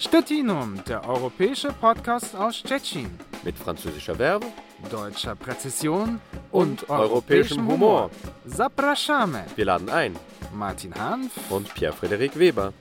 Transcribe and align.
Stettinum, 0.00 0.82
der 0.88 1.06
europäische 1.06 1.74
Podcast 1.74 2.34
aus 2.34 2.56
Stettin. 2.56 3.10
Mit 3.44 3.54
französischer 3.54 4.14
Verbe, 4.14 4.46
deutscher 4.90 5.36
Präzision 5.36 6.22
und, 6.50 6.84
und 6.84 6.88
europäischem 6.88 7.68
Humor. 7.68 8.10
Zapraszamy. 8.46 9.42
Wir 9.56 9.66
laden 9.66 9.90
ein. 9.90 10.16
Martin 10.54 10.94
Hanf 10.94 11.50
und 11.50 11.74
Pierre-Frederik 11.74 12.38
Weber. 12.38 12.72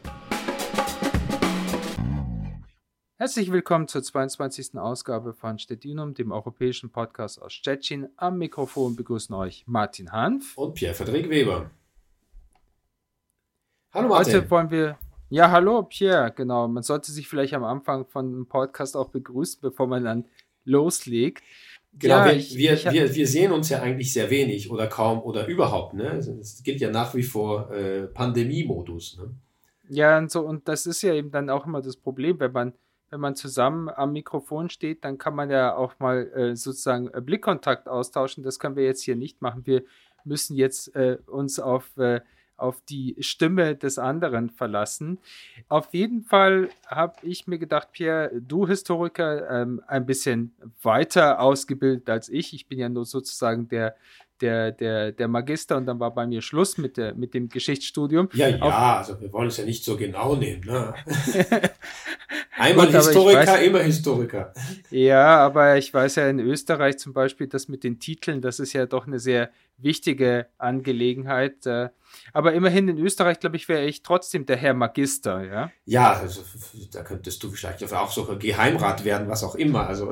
Herzlich 3.17 3.51
willkommen 3.51 3.89
zur 3.89 4.01
22. 4.01 4.77
Ausgabe 4.77 5.33
von 5.33 5.59
Stettinum, 5.59 6.13
dem 6.13 6.31
europäischen 6.31 6.89
Podcast 6.89 7.41
aus 7.41 7.51
Stettin. 7.51 8.07
Am 8.15 8.37
Mikrofon 8.37 8.95
begrüßen 8.95 9.35
euch 9.35 9.65
Martin 9.67 10.13
Hanf 10.13 10.57
und 10.57 10.75
Pierre-Frederik 10.75 11.29
Weber. 11.29 11.69
Hallo 13.93 14.07
Martin. 14.07 14.35
Heute 14.35 14.49
wollen 14.49 14.71
wir 14.71 14.97
ja, 15.29 15.51
hallo 15.51 15.83
Pierre, 15.83 16.31
genau. 16.35 16.67
Man 16.67 16.83
sollte 16.83 17.11
sich 17.11 17.27
vielleicht 17.27 17.53
am 17.53 17.63
Anfang 17.63 18.05
von 18.05 18.25
einem 18.25 18.47
Podcast 18.47 18.97
auch 18.97 19.09
begrüßen, 19.09 19.59
bevor 19.61 19.87
man 19.87 20.03
dann 20.03 20.25
loslegt. 20.65 21.43
Genau, 21.93 22.17
ja, 22.17 22.25
wir, 22.25 22.33
ich, 22.33 22.55
wir, 22.55 22.73
ich, 22.73 22.91
wir, 22.91 23.15
wir 23.15 23.27
sehen 23.27 23.51
uns 23.51 23.69
ja 23.69 23.81
eigentlich 23.81 24.13
sehr 24.13 24.29
wenig 24.29 24.69
oder 24.69 24.87
kaum 24.87 25.21
oder 25.21 25.47
überhaupt. 25.47 25.93
Ne? 25.95 26.11
Es 26.17 26.29
also, 26.29 26.63
gilt 26.63 26.81
ja 26.81 26.91
nach 26.91 27.15
wie 27.15 27.23
vor 27.23 27.71
äh, 27.71 28.07
Pandemie-Modus. 28.07 29.17
Ne? 29.17 29.33
Ja, 29.89 30.17
und, 30.17 30.29
so, 30.29 30.41
und 30.41 30.67
das 30.67 30.85
ist 30.85 31.01
ja 31.01 31.13
eben 31.13 31.31
dann 31.31 31.49
auch 31.49 31.65
immer 31.65 31.81
das 31.81 31.97
Problem, 31.97 32.39
wenn 32.39 32.51
man, 32.51 32.73
wenn 33.09 33.19
man 33.19 33.35
zusammen 33.35 33.89
am 33.89 34.13
Mikrofon 34.13 34.69
steht, 34.69 35.03
dann 35.03 35.17
kann 35.17 35.35
man 35.35 35.49
ja 35.49 35.75
auch 35.75 35.97
mal 35.99 36.31
äh, 36.33 36.55
sozusagen 36.55 37.09
äh, 37.11 37.21
Blickkontakt 37.21 37.87
austauschen. 37.87 38.43
Das 38.43 38.59
können 38.59 38.75
wir 38.75 38.85
jetzt 38.85 39.01
hier 39.01 39.15
nicht 39.15 39.41
machen. 39.41 39.65
Wir 39.65 39.83
müssen 40.23 40.55
jetzt 40.55 40.95
äh, 40.95 41.17
uns 41.25 41.59
auf 41.59 41.97
äh, 41.97 42.21
auf 42.61 42.81
die 42.81 43.15
Stimme 43.19 43.75
des 43.75 43.97
anderen 43.97 44.49
verlassen. 44.49 45.19
Auf 45.67 45.93
jeden 45.93 46.23
Fall 46.23 46.69
habe 46.87 47.15
ich 47.23 47.47
mir 47.47 47.59
gedacht, 47.59 47.89
Pierre, 47.91 48.31
du 48.33 48.67
Historiker, 48.67 49.49
ähm, 49.49 49.81
ein 49.87 50.05
bisschen 50.05 50.53
weiter 50.81 51.39
ausgebildet 51.39 52.09
als 52.09 52.29
ich. 52.29 52.53
Ich 52.53 52.67
bin 52.67 52.79
ja 52.79 52.89
nur 52.89 53.05
sozusagen 53.05 53.67
der, 53.67 53.95
der, 54.41 54.71
der, 54.71 55.11
der 55.11 55.27
Magister 55.27 55.77
und 55.77 55.85
dann 55.85 55.99
war 55.99 56.13
bei 56.13 56.25
mir 56.25 56.41
Schluss 56.41 56.77
mit, 56.77 56.97
der, 56.97 57.13
mit 57.15 57.33
dem 57.33 57.49
Geschichtsstudium. 57.49 58.29
Ja, 58.33 58.47
ja, 58.47 58.61
Auf, 58.61 58.73
also 58.73 59.21
wir 59.21 59.31
wollen 59.31 59.47
es 59.47 59.57
ja 59.57 59.65
nicht 59.65 59.83
so 59.83 59.97
genau 59.97 60.35
nehmen. 60.35 60.63
Ne? 60.65 60.93
Einmal 62.57 62.87
Gut, 62.87 62.95
Historiker, 62.95 63.47
weiß, 63.47 63.65
immer 63.65 63.79
Historiker. 63.79 64.53
Ja, 64.91 65.37
aber 65.37 65.77
ich 65.77 65.93
weiß 65.93 66.15
ja 66.15 66.29
in 66.29 66.39
Österreich 66.39 66.97
zum 66.97 67.13
Beispiel, 67.13 67.47
das 67.47 67.69
mit 67.69 67.83
den 67.83 67.99
Titeln, 67.99 68.41
das 68.41 68.59
ist 68.59 68.73
ja 68.73 68.85
doch 68.85 69.07
eine 69.07 69.19
sehr 69.19 69.49
wichtige 69.77 70.47
Angelegenheit. 70.57 71.65
Äh, 71.65 71.89
aber 72.33 72.53
immerhin 72.53 72.89
in 72.89 72.97
Österreich, 72.97 73.39
glaube 73.39 73.55
ich, 73.55 73.69
wäre 73.69 73.85
ich 73.85 74.03
trotzdem 74.03 74.45
der 74.45 74.57
Herr 74.57 74.73
Magister, 74.73 75.43
ja? 75.43 75.71
Ja, 75.85 76.13
also 76.13 76.41
da 76.91 77.03
könntest 77.03 77.41
du 77.43 77.49
vielleicht 77.49 77.91
auch 77.93 78.11
so 78.11 78.25
Geheimrat 78.37 79.05
werden, 79.05 79.29
was 79.29 79.43
auch 79.43 79.55
immer. 79.55 79.87
Also. 79.87 80.11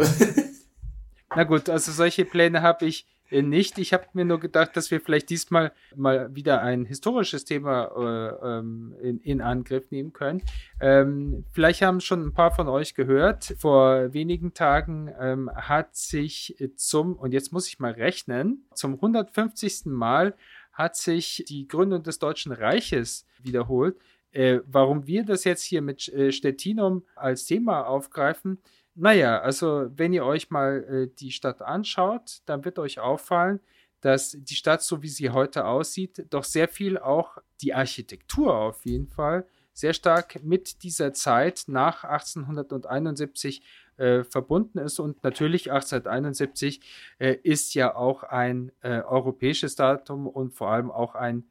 Na 1.35 1.43
gut, 1.43 1.69
also 1.69 1.91
solche 1.91 2.23
Pläne 2.25 2.61
habe 2.61 2.85
ich 2.85 3.05
nicht. 3.31 3.77
Ich 3.77 3.93
habe 3.93 4.05
mir 4.13 4.25
nur 4.25 4.39
gedacht, 4.39 4.75
dass 4.75 4.91
wir 4.91 5.01
vielleicht 5.01 5.29
diesmal 5.29 5.71
mal 5.95 6.33
wieder 6.35 6.61
ein 6.61 6.85
historisches 6.85 7.45
Thema 7.45 7.91
äh, 7.95 8.59
ähm, 8.59 8.95
in, 9.01 9.19
in, 9.19 9.41
Angriff 9.41 9.91
nehmen 9.91 10.13
können. 10.13 10.41
Ähm, 10.79 11.45
vielleicht 11.51 11.81
haben 11.81 12.01
schon 12.01 12.25
ein 12.25 12.33
paar 12.33 12.51
von 12.51 12.67
euch 12.67 12.93
gehört. 12.93 13.55
Vor 13.57 14.13
wenigen 14.13 14.53
Tagen 14.53 15.11
ähm, 15.19 15.49
hat 15.53 15.95
sich 15.95 16.55
zum, 16.75 17.13
und 17.13 17.33
jetzt 17.33 17.51
muss 17.51 17.67
ich 17.67 17.79
mal 17.79 17.91
rechnen, 17.91 18.65
zum 18.73 18.93
150. 18.95 19.85
Mal 19.85 20.35
hat 20.73 20.95
sich 20.95 21.43
die 21.47 21.67
Gründung 21.67 22.03
des 22.03 22.19
Deutschen 22.19 22.51
Reiches 22.51 23.25
wiederholt. 23.43 23.97
Äh, 24.31 24.59
warum 24.67 25.07
wir 25.07 25.25
das 25.25 25.43
jetzt 25.45 25.63
hier 25.63 25.81
mit 25.81 26.07
äh, 26.09 26.31
Stettinum 26.31 27.03
als 27.15 27.45
Thema 27.45 27.87
aufgreifen, 27.87 28.59
naja, 28.97 29.39
also 29.39 29.89
wenn 29.95 30.13
ihr 30.13 30.25
euch 30.25 30.49
mal 30.49 30.83
äh, 30.83 31.15
die 31.19 31.31
Stadt 31.31 31.61
anschaut, 31.61 32.41
dann 32.45 32.65
wird 32.65 32.79
euch 32.79 32.99
auffallen, 32.99 33.59
dass 34.01 34.37
die 34.39 34.55
Stadt, 34.55 34.81
so 34.81 35.01
wie 35.01 35.07
sie 35.07 35.29
heute 35.29 35.65
aussieht, 35.65 36.25
doch 36.29 36.43
sehr 36.43 36.67
viel 36.67 36.97
auch 36.97 37.37
die 37.61 37.73
Architektur 37.73 38.55
auf 38.55 38.85
jeden 38.85 39.07
Fall 39.07 39.45
sehr 39.77 39.93
stark 39.93 40.43
mit 40.43 40.81
dieser 40.81 41.13
Zeit 41.13 41.65
nach 41.67 42.03
1871 42.03 43.61
äh, 43.97 44.23
verbunden 44.23 44.79
ist. 44.79 44.99
Und 44.99 45.23
natürlich 45.23 45.71
1871 45.71 46.81
äh, 47.19 47.35
ist 47.43 47.75
ja 47.75 47.95
auch 47.95 48.23
ein 48.23 48.71
äh, 48.81 49.01
europäisches 49.01 49.75
Datum 49.75 50.25
und 50.25 50.55
vor 50.55 50.71
allem 50.71 50.89
auch 50.89 51.13
ein 51.13 51.43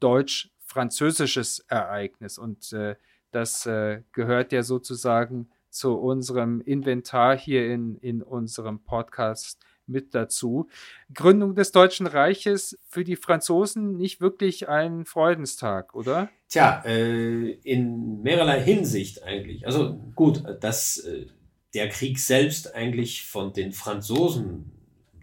deutsch-französisches 0.00 1.66
Ereignis. 1.68 2.38
Und 2.38 2.72
äh, 2.72 2.96
das 3.32 3.66
äh, 3.66 4.00
gehört 4.12 4.52
ja 4.52 4.62
sozusagen 4.62 5.50
zu 5.74 5.94
unserem 5.94 6.60
Inventar 6.60 7.36
hier 7.36 7.70
in, 7.70 7.96
in 7.96 8.22
unserem 8.22 8.80
Podcast 8.84 9.58
mit 9.86 10.14
dazu. 10.14 10.68
Gründung 11.12 11.54
des 11.54 11.72
Deutschen 11.72 12.06
Reiches 12.06 12.78
für 12.86 13.04
die 13.04 13.16
Franzosen 13.16 13.96
nicht 13.96 14.20
wirklich 14.20 14.68
ein 14.68 15.04
Freudenstag, 15.04 15.94
oder? 15.94 16.30
Tja, 16.48 16.82
äh, 16.86 17.50
in 17.50 18.22
mehrerlei 18.22 18.62
Hinsicht 18.62 19.22
eigentlich. 19.24 19.66
Also 19.66 19.94
gut, 20.14 20.42
dass 20.60 20.98
äh, 20.98 21.26
der 21.74 21.88
Krieg 21.88 22.18
selbst 22.18 22.74
eigentlich 22.74 23.26
von 23.26 23.52
den 23.52 23.72
Franzosen 23.72 24.70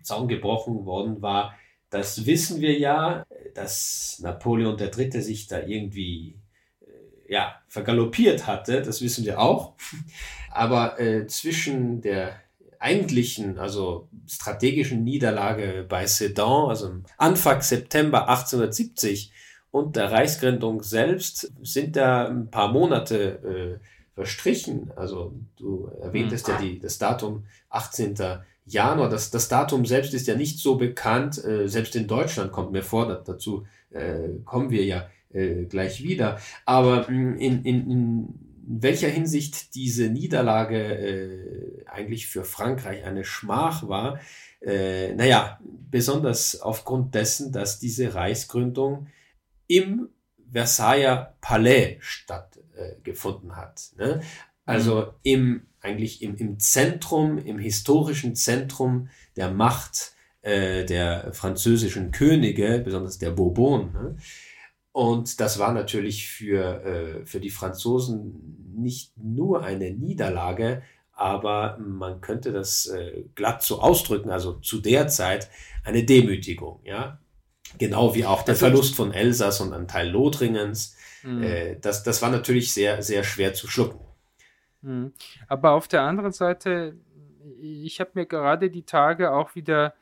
Zaun 0.03 0.27
gebrochen 0.27 0.85
worden 0.85 1.21
war, 1.21 1.55
das 1.89 2.25
wissen 2.25 2.61
wir 2.61 2.77
ja, 2.77 3.25
dass 3.53 4.19
Napoleon 4.21 4.77
III. 4.79 5.21
sich 5.21 5.47
da 5.47 5.61
irgendwie 5.61 6.40
ja, 7.31 7.55
vergaloppiert 7.69 8.45
hatte, 8.45 8.81
das 8.81 9.01
wissen 9.01 9.23
wir 9.23 9.39
auch. 9.39 9.73
Aber 10.51 10.99
äh, 10.99 11.27
zwischen 11.27 12.01
der 12.01 12.35
eigentlichen, 12.77 13.57
also 13.57 14.09
strategischen 14.27 15.05
Niederlage 15.05 15.85
bei 15.87 16.05
Sedan, 16.07 16.67
also 16.69 16.91
Anfang 17.17 17.61
September 17.61 18.27
1870 18.27 19.31
und 19.71 19.95
der 19.95 20.11
Reichsgründung 20.11 20.83
selbst 20.83 21.53
sind 21.61 21.95
da 21.95 22.27
ein 22.27 22.51
paar 22.51 22.73
Monate 22.73 23.79
äh, 23.79 23.85
verstrichen. 24.13 24.91
Also 24.97 25.33
du 25.55 25.89
erwähntest 26.01 26.49
mhm. 26.49 26.53
ja 26.53 26.59
die, 26.59 26.79
das 26.79 26.97
Datum 26.97 27.45
18. 27.69 28.15
Januar. 28.65 29.07
Das, 29.07 29.31
das 29.31 29.47
Datum 29.47 29.85
selbst 29.85 30.13
ist 30.13 30.27
ja 30.27 30.35
nicht 30.35 30.59
so 30.59 30.75
bekannt. 30.75 31.41
Äh, 31.45 31.69
selbst 31.69 31.95
in 31.95 32.07
Deutschland 32.07 32.51
kommt 32.51 32.73
mir 32.73 32.83
vor, 32.83 33.07
dazu 33.23 33.65
äh, 33.89 34.27
kommen 34.43 34.69
wir 34.69 34.83
ja 34.83 35.07
äh, 35.33 35.65
gleich 35.65 36.03
wieder. 36.03 36.39
Aber 36.65 37.09
mm, 37.09 37.37
in, 37.37 37.63
in, 37.63 37.91
in 37.91 38.27
welcher 38.65 39.09
Hinsicht 39.09 39.75
diese 39.75 40.09
Niederlage 40.09 40.77
äh, 40.77 41.85
eigentlich 41.85 42.27
für 42.27 42.43
Frankreich 42.43 43.03
eine 43.03 43.23
Schmach 43.23 43.87
war, 43.87 44.19
äh, 44.61 45.13
naja, 45.15 45.59
besonders 45.89 46.61
aufgrund 46.61 47.15
dessen, 47.15 47.51
dass 47.51 47.79
diese 47.79 48.13
Reichsgründung 48.13 49.07
im 49.67 50.09
Versailler 50.51 51.37
Palais 51.41 51.97
stattgefunden 51.99 53.51
äh, 53.51 53.53
hat. 53.53 53.91
Ne? 53.97 54.21
Also 54.65 55.01
mhm. 55.01 55.07
im, 55.23 55.61
eigentlich 55.81 56.21
im, 56.21 56.35
im 56.35 56.59
Zentrum, 56.59 57.37
im 57.37 57.57
historischen 57.57 58.35
Zentrum 58.35 59.09
der 59.35 59.51
Macht 59.51 60.13
äh, 60.41 60.85
der 60.85 61.33
französischen 61.33 62.11
Könige, 62.11 62.79
besonders 62.83 63.17
der 63.17 63.31
Bourbon. 63.31 63.91
Ne? 63.93 64.15
Und 64.91 65.39
das 65.39 65.57
war 65.57 65.73
natürlich 65.73 66.27
für, 66.27 66.83
äh, 66.83 67.25
für 67.25 67.39
die 67.39 67.49
Franzosen 67.49 68.73
nicht 68.75 69.17
nur 69.17 69.63
eine 69.63 69.91
Niederlage, 69.91 70.81
aber 71.13 71.77
man 71.77 72.19
könnte 72.19 72.51
das 72.51 72.87
äh, 72.87 73.23
glatt 73.35 73.63
so 73.63 73.79
ausdrücken, 73.79 74.31
also 74.31 74.53
zu 74.53 74.81
der 74.81 75.07
Zeit 75.07 75.49
eine 75.83 76.03
Demütigung, 76.03 76.81
ja. 76.83 77.19
Genau 77.77 78.15
wie 78.15 78.25
auch 78.25 78.43
der 78.43 78.55
Verlust 78.55 78.95
von 78.95 79.13
Elsass 79.13 79.61
und 79.61 79.71
ein 79.71 79.87
Teil 79.87 80.09
Lothringens. 80.09 80.97
Mhm. 81.23 81.43
Äh, 81.43 81.79
das, 81.79 82.03
das 82.03 82.21
war 82.21 82.29
natürlich 82.29 82.73
sehr, 82.73 83.01
sehr 83.01 83.23
schwer 83.23 83.53
zu 83.53 83.67
schlucken. 83.67 83.99
Mhm. 84.81 85.13
Aber 85.47 85.71
auf 85.71 85.87
der 85.87 86.01
anderen 86.01 86.33
Seite, 86.33 86.97
ich 87.61 88.01
habe 88.01 88.11
mir 88.15 88.25
gerade 88.25 88.69
die 88.69 88.83
Tage 88.83 89.31
auch 89.31 89.55
wieder 89.55 89.93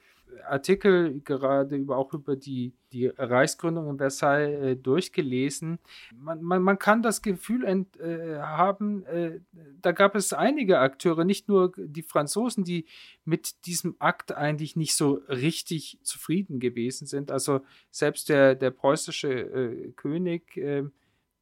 Artikel 0.48 1.22
gerade 1.22 1.76
über, 1.76 1.98
auch 1.98 2.14
über 2.14 2.36
die, 2.36 2.74
die 2.92 3.08
Reichsgründung 3.08 3.90
in 3.90 3.98
Versailles 3.98 4.62
äh, 4.62 4.76
durchgelesen. 4.76 5.80
Man, 6.16 6.42
man, 6.42 6.62
man 6.62 6.80
kann 6.80 7.02
das 7.02 7.22
Gefühl 7.22 7.66
ent, 7.66 8.00
äh, 8.00 8.40
haben, 8.40 9.06
äh, 9.06 9.40
da 9.82 9.92
gab 9.92 10.16
es 10.16 10.34
einige 10.34 10.80
Akteure, 10.80 11.24
nicht 11.24 11.48
nur 11.48 11.72
die 11.78 12.04
Franzosen, 12.04 12.64
die 12.64 12.86
mit 13.26 13.66
diesem 13.66 13.96
Akt 14.00 14.36
eigentlich 14.36 14.76
nicht 14.76 14.96
so 14.96 15.22
richtig 15.28 16.00
zufrieden 16.04 16.60
gewesen 16.60 17.06
sind. 17.08 17.32
Also 17.32 17.62
selbst 17.92 18.30
der, 18.30 18.56
der 18.56 18.72
preußische 18.72 19.30
äh, 19.30 19.92
König, 19.92 20.58
ähm, 20.58 20.92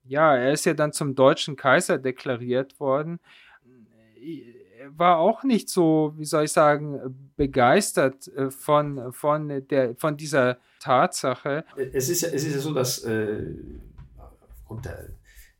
ja, 0.03 0.35
er 0.35 0.53
ist 0.53 0.65
ja 0.65 0.73
dann 0.73 0.93
zum 0.93 1.15
deutschen 1.15 1.55
Kaiser 1.55 1.97
deklariert 1.97 2.79
worden 2.79 3.19
war 4.89 5.17
auch 5.17 5.43
nicht 5.43 5.69
so, 5.69 6.13
wie 6.17 6.25
soll 6.25 6.45
ich 6.45 6.51
sagen, 6.51 7.31
begeistert 7.35 8.27
äh, 8.29 8.49
von, 8.51 9.11
von, 9.13 9.67
der, 9.67 9.95
von 9.95 10.17
dieser 10.17 10.57
Tatsache. 10.79 11.65
Es 11.93 12.09
ist, 12.09 12.23
es 12.23 12.45
ist 12.45 12.55
ja 12.55 12.59
so, 12.59 12.73
dass 12.73 13.03
äh, 13.03 13.53
aufgrund 14.49 14.85
der, 14.85 15.09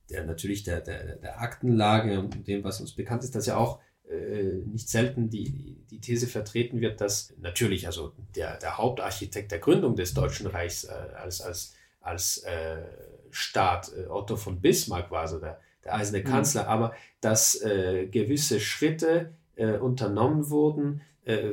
der 0.09 0.25
natürlich 0.25 0.63
der, 0.63 0.81
der, 0.81 1.17
der 1.17 1.41
Aktenlage 1.41 2.19
und 2.19 2.47
dem, 2.47 2.63
was 2.63 2.79
uns 2.81 2.93
bekannt 2.93 3.23
ist, 3.23 3.35
dass 3.35 3.45
ja 3.45 3.57
auch 3.57 3.79
äh, 4.09 4.63
nicht 4.65 4.89
selten 4.89 5.29
die, 5.29 5.83
die 5.89 5.99
These 5.99 6.27
vertreten 6.27 6.81
wird, 6.81 7.01
dass 7.01 7.33
natürlich 7.39 7.87
also 7.87 8.13
der, 8.35 8.57
der 8.57 8.77
Hauptarchitekt 8.77 9.51
der 9.51 9.59
Gründung 9.59 9.95
des 9.95 10.13
Deutschen 10.13 10.47
Reichs 10.47 10.85
äh, 10.85 10.91
als, 11.15 11.41
als, 11.41 11.73
als 12.01 12.37
äh, 12.43 12.83
Staat 13.31 13.91
Otto 14.09 14.37
von 14.37 14.61
Bismarck 14.61 15.11
war, 15.11 15.21
also 15.21 15.39
der, 15.39 15.59
der 15.87 15.95
eiserne 15.95 16.23
mhm. 16.23 16.29
Kanzler, 16.29 16.63
mhm. 16.63 16.69
aber 16.69 16.93
dass 17.21 17.55
äh, 17.61 18.07
gewisse 18.07 18.59
Schritte 18.59 19.33
äh, 19.55 19.77
unternommen 19.77 20.49
wurden, 20.49 21.01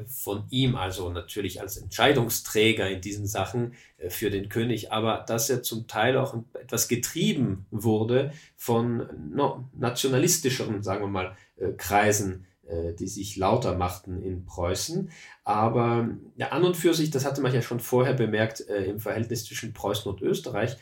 von 0.06 0.44
ihm, 0.50 0.76
also 0.76 1.10
natürlich 1.10 1.60
als 1.60 1.78
Entscheidungsträger 1.78 2.88
in 2.88 3.00
diesen 3.00 3.26
Sachen 3.26 3.74
für 4.08 4.30
den 4.30 4.48
König, 4.48 4.92
aber 4.92 5.24
dass 5.26 5.50
er 5.50 5.64
zum 5.64 5.88
Teil 5.88 6.16
auch 6.16 6.36
etwas 6.52 6.86
getrieben 6.86 7.66
wurde 7.72 8.32
von 8.56 9.08
no, 9.32 9.68
nationalistischeren, 9.76 10.84
sagen 10.84 11.02
wir 11.02 11.08
mal, 11.08 11.36
äh, 11.56 11.72
Kreisen, 11.72 12.44
äh, 12.44 12.53
die 12.98 13.08
sich 13.08 13.36
lauter 13.36 13.76
machten 13.76 14.22
in 14.22 14.46
Preußen. 14.46 15.10
Aber 15.44 16.08
ja, 16.36 16.48
an 16.48 16.64
und 16.64 16.76
für 16.76 16.94
sich, 16.94 17.10
das 17.10 17.24
hatte 17.24 17.42
man 17.42 17.52
ja 17.52 17.60
schon 17.60 17.80
vorher 17.80 18.14
bemerkt, 18.14 18.66
äh, 18.68 18.84
im 18.84 19.00
Verhältnis 19.00 19.44
zwischen 19.44 19.74
Preußen 19.74 20.10
und 20.10 20.22
Österreich. 20.22 20.76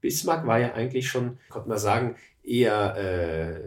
Bismarck 0.00 0.46
war 0.46 0.58
ja 0.58 0.74
eigentlich 0.74 1.08
schon, 1.08 1.38
konnte 1.48 1.68
man 1.68 1.78
sagen, 1.78 2.16
eher 2.42 2.96
äh, 2.96 3.60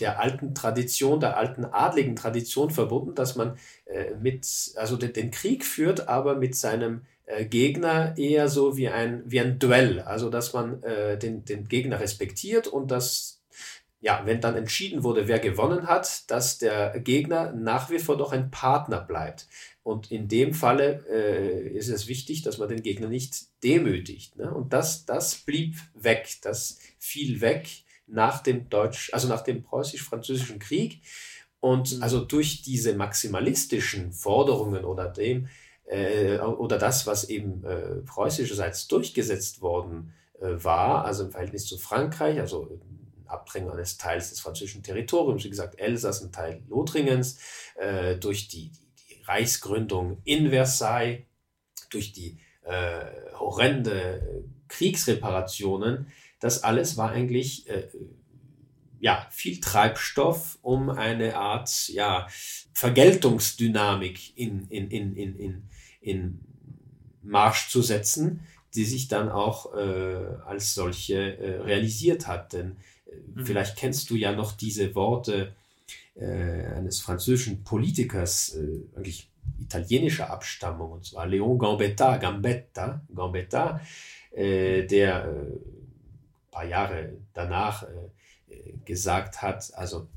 der 0.00 0.20
alten 0.20 0.54
Tradition, 0.54 1.20
der 1.20 1.36
alten 1.36 1.64
adligen 1.64 2.16
Tradition 2.16 2.70
verbunden, 2.70 3.14
dass 3.14 3.36
man 3.36 3.56
äh, 3.86 4.14
mit, 4.20 4.72
also 4.76 4.96
den, 4.96 5.12
den, 5.12 5.30
Krieg 5.30 5.64
führt, 5.64 6.08
aber 6.08 6.36
mit 6.36 6.56
seinem 6.56 7.02
äh, 7.26 7.44
Gegner 7.44 8.16
eher 8.16 8.48
so 8.48 8.76
wie 8.76 8.88
ein, 8.88 9.22
wie 9.26 9.40
ein 9.40 9.58
Duell. 9.58 10.00
Also, 10.00 10.30
dass 10.30 10.52
man 10.52 10.82
den, 11.22 11.44
den 11.44 11.68
Gegner 11.68 12.00
respektiert 12.00 12.66
und 12.66 12.90
dass 12.90 13.37
ja, 14.00 14.22
wenn 14.24 14.40
dann 14.40 14.54
entschieden 14.54 15.02
wurde, 15.02 15.26
wer 15.26 15.40
gewonnen 15.40 15.86
hat, 15.88 16.30
dass 16.30 16.58
der 16.58 17.00
Gegner 17.00 17.52
nach 17.52 17.90
wie 17.90 17.98
vor 17.98 18.16
doch 18.16 18.32
ein 18.32 18.50
Partner 18.50 19.00
bleibt. 19.00 19.48
Und 19.82 20.12
in 20.12 20.28
dem 20.28 20.54
Falle 20.54 21.04
äh, 21.10 21.68
ist 21.70 21.88
es 21.88 22.06
wichtig, 22.06 22.42
dass 22.42 22.58
man 22.58 22.68
den 22.68 22.82
Gegner 22.82 23.08
nicht 23.08 23.46
demütigt. 23.64 24.36
Ne? 24.36 24.52
Und 24.52 24.72
das, 24.72 25.04
das 25.04 25.34
blieb 25.36 25.76
weg, 25.94 26.28
das 26.42 26.78
fiel 26.98 27.40
weg 27.40 27.68
nach 28.06 28.42
dem 28.42 28.68
Deutsch, 28.68 29.10
also 29.12 29.28
nach 29.28 29.42
dem 29.42 29.62
preußisch-französischen 29.62 30.58
Krieg. 30.58 31.02
Und 31.60 31.96
mhm. 31.96 32.02
also 32.02 32.20
durch 32.20 32.62
diese 32.62 32.94
maximalistischen 32.94 34.12
Forderungen 34.12 34.84
oder 34.84 35.08
dem, 35.08 35.48
äh, 35.86 36.38
oder 36.38 36.78
das, 36.78 37.06
was 37.06 37.28
eben 37.28 37.64
äh, 37.64 37.96
preußischerseits 38.06 38.86
durchgesetzt 38.86 39.60
worden 39.60 40.12
äh, 40.40 40.62
war, 40.62 41.04
also 41.04 41.24
im 41.24 41.32
Verhältnis 41.32 41.66
zu 41.66 41.78
Frankreich, 41.78 42.38
also 42.38 42.78
Abdrängung 43.28 43.72
eines 43.72 43.98
Teils 43.98 44.30
des 44.30 44.40
französischen 44.40 44.82
Territoriums, 44.82 45.44
wie 45.44 45.50
gesagt, 45.50 45.78
Elsass, 45.78 46.22
ein 46.22 46.32
Teil 46.32 46.62
Lothringens, 46.68 47.38
äh, 47.76 48.16
durch 48.16 48.48
die, 48.48 48.70
die, 48.70 48.88
die, 49.08 49.22
Reichsgründung 49.22 50.20
in 50.24 50.50
Versailles, 50.50 51.24
durch 51.90 52.12
die 52.12 52.38
äh, 52.62 53.04
horrende 53.38 54.44
Kriegsreparationen. 54.68 56.08
Das 56.40 56.62
alles 56.62 56.96
war 56.96 57.10
eigentlich 57.10 57.68
äh, 57.68 57.88
ja, 59.00 59.26
viel 59.30 59.60
Treibstoff, 59.60 60.58
um 60.62 60.90
eine 60.90 61.36
Art 61.36 61.88
ja, 61.88 62.26
Vergeltungsdynamik 62.72 64.36
in, 64.36 64.66
in, 64.68 64.90
in, 64.90 65.16
in, 65.16 65.36
in, 65.36 65.68
in 66.00 66.40
Marsch 67.22 67.68
zu 67.68 67.82
setzen, 67.82 68.40
die 68.74 68.84
sich 68.84 69.08
dann 69.08 69.28
auch 69.28 69.74
äh, 69.74 70.26
als 70.44 70.74
solche 70.74 71.38
äh, 71.38 71.60
realisiert 71.62 72.26
hat. 72.26 72.52
Denn 72.52 72.76
Mhm. 73.34 73.44
Vielleicht 73.44 73.76
kennst 73.76 74.10
du 74.10 74.16
ja 74.16 74.32
noch 74.32 74.52
diese 74.52 74.94
Worte 74.94 75.54
äh, 76.14 76.66
eines 76.66 77.00
französischen 77.00 77.64
Politikers, 77.64 78.54
äh, 78.54 78.80
eigentlich 78.96 79.30
italienischer 79.60 80.30
Abstammung, 80.30 80.92
und 80.92 81.04
zwar 81.04 81.26
Leon 81.26 81.58
Gambetta, 81.58 82.16
Gambetta, 82.16 83.02
Gambetta, 83.14 83.80
äh, 84.32 84.84
der 84.84 85.24
äh, 85.24 85.28
ein 85.28 86.50
paar 86.50 86.64
Jahre 86.64 87.14
danach 87.32 87.84
äh, 87.84 88.72
gesagt 88.84 89.42
hat, 89.42 89.72
also 89.74 90.08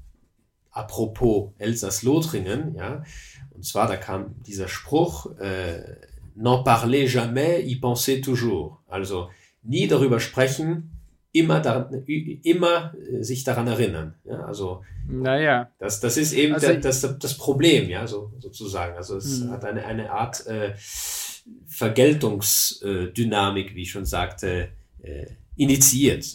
apropos 0.72 1.52
Elsass-Lothringen, 1.58 2.76
ja, 2.76 3.04
und 3.52 3.66
zwar 3.66 3.88
da 3.88 3.98
kam 3.98 4.42
dieser 4.44 4.70
Spruch, 4.70 5.30
n'en 5.38 6.64
parlez 6.64 7.08
jamais, 7.08 7.62
y 7.66 7.76
pensez 7.76 8.22
toujours, 8.22 8.78
also 8.88 9.30
nie 9.64 9.88
darüber 9.88 10.22
sprechen, 10.22 11.01
immer, 11.32 11.60
daran, 11.60 12.04
immer 12.06 12.94
äh, 12.96 13.24
sich 13.24 13.44
daran 13.44 13.68
erinnern. 13.68 14.16
Ja, 14.24 14.46
also 14.46 14.84
naja. 15.08 15.72
das, 15.80 16.00
das 16.00 16.18
ist 16.18 16.34
eben 16.34 16.54
also, 16.54 16.68
der, 16.68 16.78
das, 16.78 17.02
das 17.20 17.36
Problem, 17.38 17.90
ja, 17.90 18.06
so, 18.08 18.32
sozusagen. 18.40 18.96
Also 18.96 19.18
es 19.18 19.42
mh. 19.42 19.52
hat 19.52 19.66
eine, 19.66 19.86
eine 19.86 20.12
Art 20.12 20.48
äh, 20.48 20.74
Vergeltungsdynamik, 21.68 23.76
wie 23.76 23.84
ich 23.84 23.92
schon 23.92 24.06
sagte, 24.06 24.70
äh, 25.02 25.28
initiiert. 25.56 26.26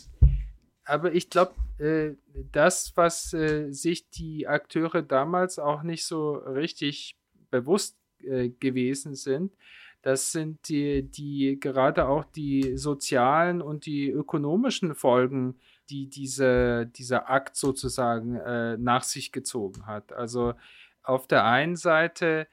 Aber 0.84 1.12
ich 1.12 1.28
glaube, 1.30 1.54
äh, 1.78 2.12
das, 2.52 2.92
was 2.96 3.32
äh, 3.32 3.72
sich 3.72 4.10
die 4.10 4.46
Akteure 4.46 5.02
damals 5.02 5.58
auch 5.58 5.82
nicht 5.82 6.06
so 6.06 6.34
richtig 6.34 7.16
bewusst 7.50 7.96
äh, 8.22 8.48
gewesen 8.48 9.14
sind, 9.14 9.52
das 10.06 10.30
sind 10.30 10.68
die, 10.68 11.02
die 11.02 11.58
gerade 11.58 12.06
auch 12.06 12.24
die 12.24 12.76
sozialen 12.76 13.60
und 13.60 13.86
die 13.86 14.08
ökonomischen 14.08 14.94
Folgen, 14.94 15.56
die 15.90 16.08
diese, 16.08 16.86
dieser 16.86 17.28
Akt 17.28 17.56
sozusagen 17.56 18.36
äh, 18.36 18.76
nach 18.76 19.02
sich 19.02 19.32
gezogen 19.32 19.84
hat. 19.84 20.12
Also 20.12 20.54
auf 21.02 21.26
der 21.26 21.44
einen 21.44 21.74
Seite 21.74 22.46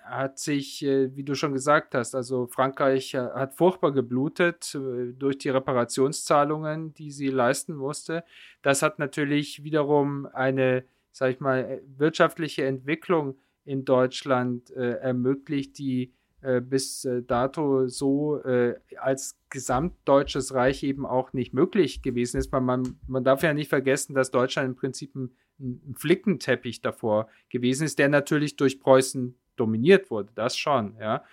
hat 0.00 0.38
sich, 0.38 0.82
äh, 0.82 1.14
wie 1.14 1.24
du 1.24 1.34
schon 1.34 1.52
gesagt 1.52 1.94
hast, 1.94 2.14
also 2.14 2.46
Frankreich 2.46 3.12
äh, 3.12 3.18
hat 3.18 3.52
furchtbar 3.52 3.92
geblutet 3.92 4.74
äh, 4.74 5.12
durch 5.12 5.36
die 5.36 5.50
Reparationszahlungen, 5.50 6.94
die 6.94 7.10
sie 7.10 7.28
leisten 7.28 7.74
musste. 7.74 8.24
Das 8.62 8.80
hat 8.80 8.98
natürlich 8.98 9.62
wiederum 9.62 10.24
eine, 10.32 10.84
sag 11.12 11.32
ich 11.32 11.40
mal, 11.40 11.82
wirtschaftliche 11.98 12.64
Entwicklung 12.64 13.36
in 13.66 13.84
Deutschland 13.84 14.70
äh, 14.70 14.92
ermöglicht, 15.00 15.76
die 15.76 16.14
bis 16.60 17.04
äh, 17.04 17.22
dato 17.22 17.88
so 17.88 18.42
äh, 18.42 18.74
als 18.98 19.38
gesamtdeutsches 19.50 20.54
Reich 20.54 20.82
eben 20.82 21.06
auch 21.06 21.32
nicht 21.32 21.54
möglich 21.54 22.02
gewesen 22.02 22.38
ist. 22.38 22.52
Man, 22.52 22.64
man, 22.64 22.98
man 23.06 23.24
darf 23.24 23.42
ja 23.42 23.54
nicht 23.54 23.68
vergessen, 23.68 24.14
dass 24.14 24.30
Deutschland 24.30 24.68
im 24.68 24.76
Prinzip 24.76 25.14
ein, 25.14 25.30
ein 25.58 25.94
Flickenteppich 25.96 26.82
davor 26.82 27.28
gewesen 27.48 27.84
ist, 27.84 27.98
der 27.98 28.08
natürlich 28.08 28.56
durch 28.56 28.80
Preußen 28.80 29.38
dominiert 29.56 30.10
wurde, 30.10 30.30
das 30.34 30.56
schon, 30.56 30.96
ja. 31.00 31.24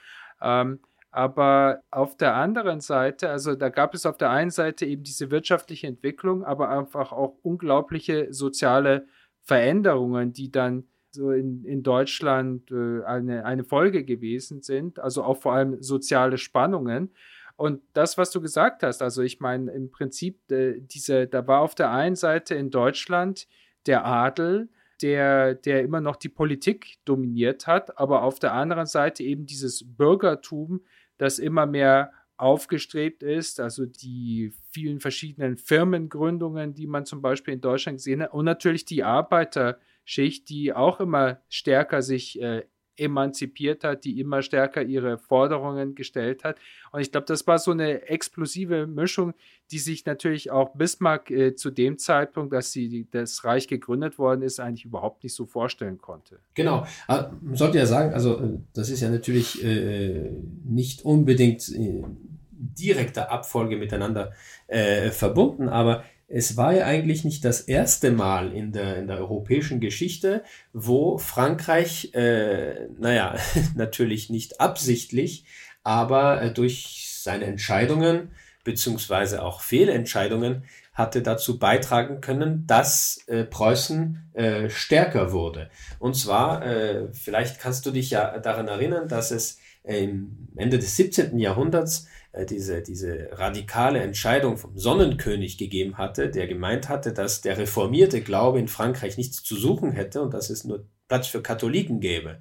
Ähm, 0.42 0.80
aber 1.12 1.84
auf 1.92 2.16
der 2.16 2.36
anderen 2.36 2.80
Seite, 2.80 3.30
also 3.30 3.56
da 3.56 3.68
gab 3.68 3.94
es 3.94 4.06
auf 4.06 4.16
der 4.18 4.30
einen 4.30 4.50
Seite 4.50 4.86
eben 4.86 5.04
diese 5.04 5.30
wirtschaftliche 5.30 5.88
Entwicklung, 5.88 6.46
aber 6.46 6.70
einfach 6.70 7.12
auch 7.12 7.38
unglaubliche 7.42 8.34
soziale 8.34 9.08
Veränderungen, 9.42 10.32
die 10.32 10.52
dann 10.52 10.86
so 11.14 11.32
in, 11.32 11.64
in 11.66 11.84
Deutschland 11.84 12.72
äh, 12.72 13.04
eine, 13.04 13.46
eine 13.46 13.64
Folge 13.64 14.04
gewesen 14.04 14.62
sind, 14.62 15.00
also 15.00 15.24
auch 15.24 15.38
vor 15.38 15.54
allem 15.54 15.82
soziale 15.82 16.38
Spannungen. 16.38 17.12
Und 17.56 17.82
das, 17.94 18.18
was 18.18 18.32
du 18.32 18.42
gesagt 18.42 18.82
hast, 18.82 19.02
also 19.02 19.22
ich 19.22 19.40
meine, 19.40 19.72
im 19.72 19.92
Prinzip, 19.92 20.52
äh, 20.52 20.80
diese, 20.82 21.28
da 21.28 21.46
war 21.48 21.62
auf 21.62 21.76
der 21.76 21.92
einen 21.92 22.16
Seite 22.16 22.56
in 22.56 22.72
Deutschland 22.72 23.48
der 23.86 24.06
Adel, 24.06 24.70
der, 25.02 25.56
der 25.56 25.82
immer 25.84 26.02
noch 26.02 26.16
die 26.16 26.30
Politik 26.30 26.98
dominiert 27.06 27.68
hat, 27.68 27.98
aber 27.98 28.24
auf 28.24 28.40
der 28.40 28.54
anderen 28.54 28.86
Seite 28.86 29.24
eben 29.24 29.46
dieses 29.46 29.84
Bürgertum, 29.86 30.82
das 31.18 31.40
immer 31.40 31.66
mehr 31.66 32.12
aufgestrebt 32.38 33.22
ist, 33.22 33.60
also 33.60 33.86
die 33.86 34.52
vielen 34.72 35.00
verschiedenen 35.00 35.58
Firmengründungen, 35.58 36.74
die 36.74 36.88
man 36.88 37.06
zum 37.06 37.22
Beispiel 37.22 37.54
in 37.54 37.62
Deutschland 37.62 38.00
gesehen 38.00 38.24
hat, 38.24 38.34
und 38.34 38.46
natürlich 38.46 38.86
die 38.86 39.04
Arbeiter, 39.04 39.80
Schicht, 40.04 40.50
die 40.50 40.74
auch 40.74 41.00
immer 41.00 41.42
stärker 41.50 42.02
sich 42.02 42.42
äh, 42.42 42.64
emanzipiert 43.02 43.84
hat, 43.84 44.04
die 44.04 44.20
immer 44.20 44.42
stärker 44.42 44.84
ihre 44.84 45.18
Forderungen 45.18 45.96
gestellt 45.96 46.44
hat. 46.44 46.58
Und 46.92 47.02
ich 47.02 47.12
glaube, 47.12 47.26
das 47.26 47.48
war 47.48 47.58
so 47.58 47.72
eine 47.72 48.08
explosive 48.08 48.86
Mischung, 48.86 49.34
die 49.72 49.80
sich 49.80 50.06
natürlich 50.06 50.52
auch 50.52 50.76
Bismarck 50.76 51.32
äh, 51.32 51.56
zu 51.56 51.72
dem 51.72 51.98
Zeitpunkt, 51.98 52.54
dass 52.54 52.72
sie, 52.72 53.08
das 53.12 53.44
Reich 53.44 53.68
gegründet 53.68 54.20
worden 54.20 54.44
ist, 54.44 54.60
eigentlich 54.60 54.86
überhaupt 54.86 55.24
nicht 55.24 55.34
so 55.34 55.46
vorstellen 55.46 55.98
konnte. 55.98 56.40
Genau. 56.54 56.86
Aber 57.08 57.34
man 57.42 57.56
sollte 57.56 57.78
ja 57.78 57.86
sagen, 57.86 58.14
also 58.14 58.40
äh, 58.40 58.60
das 58.74 58.90
ist 58.90 59.02
ja 59.02 59.10
natürlich 59.10 59.64
äh, 59.64 60.32
nicht 60.64 61.04
unbedingt 61.04 61.70
in 61.70 62.18
direkter 62.52 63.32
Abfolge 63.32 63.78
miteinander 63.78 64.34
äh, 64.68 65.10
verbunden, 65.10 65.70
aber 65.70 66.04
es 66.34 66.58
war 66.58 66.74
ja 66.74 66.86
eigentlich 66.86 67.24
nicht 67.24 67.44
das 67.44 67.62
erste 67.62 68.12
Mal 68.12 68.54
in 68.54 68.72
der, 68.72 68.98
in 68.98 69.08
der 69.08 69.18
europäischen 69.18 69.80
Geschichte, 69.80 70.44
wo 70.74 71.18
Frankreich, 71.18 72.14
äh, 72.14 72.88
naja, 72.98 73.36
natürlich 73.76 74.30
nicht 74.30 74.62
absichtlich, 74.62 75.46
aber 75.84 76.42
äh, 76.42 76.54
durch 76.54 77.20
seine 77.22 77.46
Entscheidungen 77.46 78.32
beziehungsweise 78.64 79.44
auch 79.44 79.62
Fehlentscheidungen 79.62 80.64
hatte 80.94 81.22
dazu 81.22 81.58
beitragen 81.58 82.22
können, 82.22 82.66
dass 82.68 83.24
äh, 83.28 83.44
Preußen 83.44 84.32
äh, 84.34 84.70
stärker 84.70 85.32
wurde. 85.32 85.70
Und 86.00 86.16
zwar, 86.16 86.66
äh, 86.66 87.08
vielleicht 87.14 87.60
kannst 87.60 87.86
du 87.86 87.92
dich 87.92 88.12
ja 88.12 88.40
daran 88.40 88.68
erinnern, 88.68 89.08
dass 89.08 89.32
es 89.32 89.58
Ende 89.84 90.80
des 90.80 90.96
17. 90.96 91.38
Jahrhunderts 91.40 92.08
äh, 92.34 92.46
diese, 92.46 92.82
diese 92.82 93.30
radikale 93.34 94.00
Entscheidung 94.00 94.58
vom 94.58 94.78
Sonnenkönig 94.78 95.58
gegeben 95.58 95.98
hatte, 95.98 96.30
der 96.30 96.48
gemeint 96.48 96.90
hatte, 96.90 97.14
dass 97.14 97.42
der 97.42 97.58
reformierte 97.58 98.22
Glaube 98.22 98.60
in 98.60 98.68
Frankreich 98.68 99.18
nichts 99.18 99.44
zu 99.44 99.56
suchen 99.56 99.92
hätte 99.92 100.22
und 100.22 100.34
dass 100.34 100.50
es 100.50 100.64
nur 100.64 100.86
Platz 101.08 101.28
für 101.28 101.42
Katholiken 101.42 102.00
gäbe. 102.00 102.40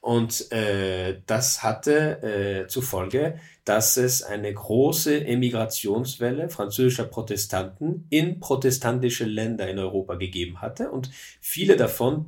Und 0.00 0.52
äh, 0.52 1.20
das 1.26 1.62
hatte 1.62 2.22
äh, 2.22 2.68
zur 2.68 2.82
Folge, 2.82 3.40
dass 3.64 3.96
es 3.96 4.22
eine 4.22 4.54
große 4.54 5.26
Emigrationswelle 5.26 6.48
französischer 6.48 7.04
Protestanten 7.04 8.06
in 8.08 8.38
protestantische 8.38 9.24
Länder 9.24 9.68
in 9.68 9.80
Europa 9.80 10.14
gegeben 10.14 10.62
hatte. 10.62 10.92
Und 10.92 11.10
viele 11.40 11.76
davon 11.76 12.26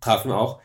trafen 0.00 0.32
auch 0.32 0.60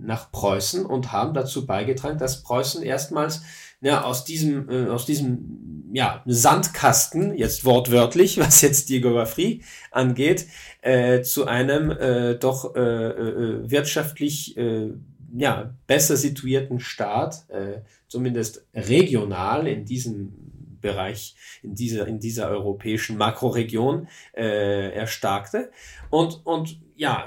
nach 0.00 0.32
Preußen 0.32 0.84
und 0.84 1.12
haben 1.12 1.32
dazu 1.32 1.66
beigetragen, 1.66 2.18
dass 2.18 2.42
Preußen 2.42 2.82
erstmals 2.82 3.42
ja, 3.80 4.02
aus 4.02 4.24
diesem, 4.24 4.68
äh, 4.70 4.88
aus 4.88 5.06
diesem 5.06 5.90
ja, 5.92 6.22
Sandkasten, 6.26 7.36
jetzt 7.36 7.64
wortwörtlich, 7.64 8.38
was 8.40 8.60
jetzt 8.60 8.88
die 8.88 9.00
Geografie 9.00 9.62
angeht, 9.90 10.46
äh, 10.82 11.22
zu 11.22 11.46
einem 11.46 11.90
äh, 11.90 12.36
doch 12.36 12.74
äh, 12.74 12.80
äh, 12.80 13.70
wirtschaftlich 13.70 14.56
äh, 14.56 14.90
ja, 15.34 15.74
besser 15.86 16.16
situierten 16.16 16.80
Staat, 16.80 17.48
äh, 17.50 17.80
zumindest 18.08 18.66
regional 18.74 19.66
in 19.66 19.84
diesem 19.84 20.32
Bereich, 20.80 21.34
in 21.62 21.74
dieser, 21.74 22.06
in 22.06 22.20
dieser 22.20 22.48
europäischen 22.48 23.16
Makroregion 23.16 24.08
äh, 24.34 24.92
erstarkte. 24.92 25.70
Und, 26.10 26.46
und 26.46 26.78
ja, 26.94 27.26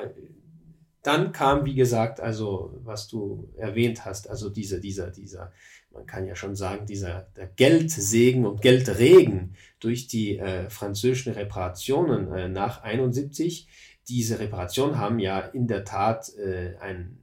dann 1.03 1.31
kam, 1.31 1.65
wie 1.65 1.75
gesagt, 1.75 2.19
also 2.19 2.79
was 2.83 3.07
du 3.07 3.49
erwähnt 3.55 4.05
hast, 4.05 4.29
also 4.29 4.49
dieser, 4.49 4.79
dieser, 4.79 5.11
dieser, 5.11 5.51
man 5.91 6.05
kann 6.05 6.27
ja 6.27 6.35
schon 6.35 6.55
sagen, 6.55 6.85
dieser 6.85 7.27
Geldsegen 7.55 8.45
und 8.45 8.61
Geldregen 8.61 9.55
durch 9.79 10.07
die 10.07 10.37
äh, 10.37 10.69
französischen 10.69 11.33
Reparationen 11.33 12.31
äh, 12.31 12.49
nach 12.49 12.83
71. 12.83 13.67
Diese 14.07 14.39
Reparationen 14.39 14.97
haben 14.97 15.19
ja 15.19 15.39
in 15.39 15.67
der 15.67 15.85
Tat 15.85 16.33
äh, 16.37 16.75
ein 16.79 17.17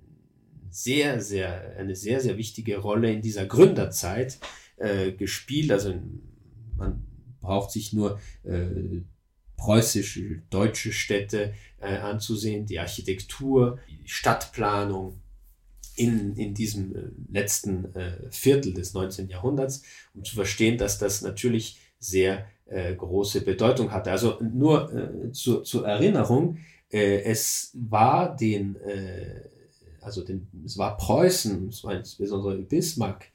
sehr, 0.70 1.20
sehr, 1.20 1.76
eine 1.78 1.96
sehr, 1.96 2.20
sehr 2.20 2.36
wichtige 2.36 2.78
Rolle 2.78 3.12
in 3.12 3.22
dieser 3.22 3.46
Gründerzeit 3.46 4.38
äh, 4.76 5.12
gespielt. 5.12 5.70
Also 5.70 5.94
man 6.76 7.06
braucht 7.40 7.70
sich 7.70 7.92
nur 7.92 8.20
äh, 8.44 9.02
preußische, 9.56 10.42
deutsche 10.50 10.92
Städte 10.92 11.54
äh, 11.80 11.96
anzusehen, 11.96 12.66
die 12.66 12.78
Architektur, 12.78 13.78
die 13.88 14.08
Stadtplanung 14.08 15.20
in, 15.96 16.36
in 16.36 16.54
diesem 16.54 16.94
äh, 16.94 17.00
letzten 17.32 17.94
äh, 17.94 18.30
Viertel 18.30 18.74
des 18.74 18.94
19. 18.94 19.28
Jahrhunderts, 19.28 19.82
um 20.14 20.24
zu 20.24 20.34
verstehen, 20.34 20.78
dass 20.78 20.98
das 20.98 21.22
natürlich 21.22 21.80
sehr 21.98 22.46
äh, 22.66 22.94
große 22.94 23.42
Bedeutung 23.42 23.90
hatte. 23.92 24.10
Also 24.10 24.38
nur 24.40 24.92
äh, 24.92 25.32
zu, 25.32 25.62
zur 25.62 25.86
Erinnerung, 25.86 26.58
äh, 26.90 27.22
es 27.22 27.72
war 27.74 28.36
den 28.36 28.76
äh, 28.76 29.48
also 30.00 30.22
den, 30.22 30.46
es 30.64 30.78
war 30.78 30.96
Preußen, 30.96 31.68
es 31.68 31.82
war 31.82 31.96
insbesondere 31.96 32.58
Bismarck, 32.58 33.26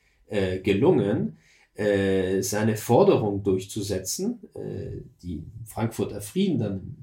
gelungen, 0.64 1.38
äh, 1.82 2.42
seine 2.44 2.78
Forderung 2.78 3.44
durchzusetzen, 3.44 4.40
äh, 4.54 5.02
die 5.24 5.44
Frankfurter 5.66 6.22
Frieden 6.22 6.60
dann 6.60 6.98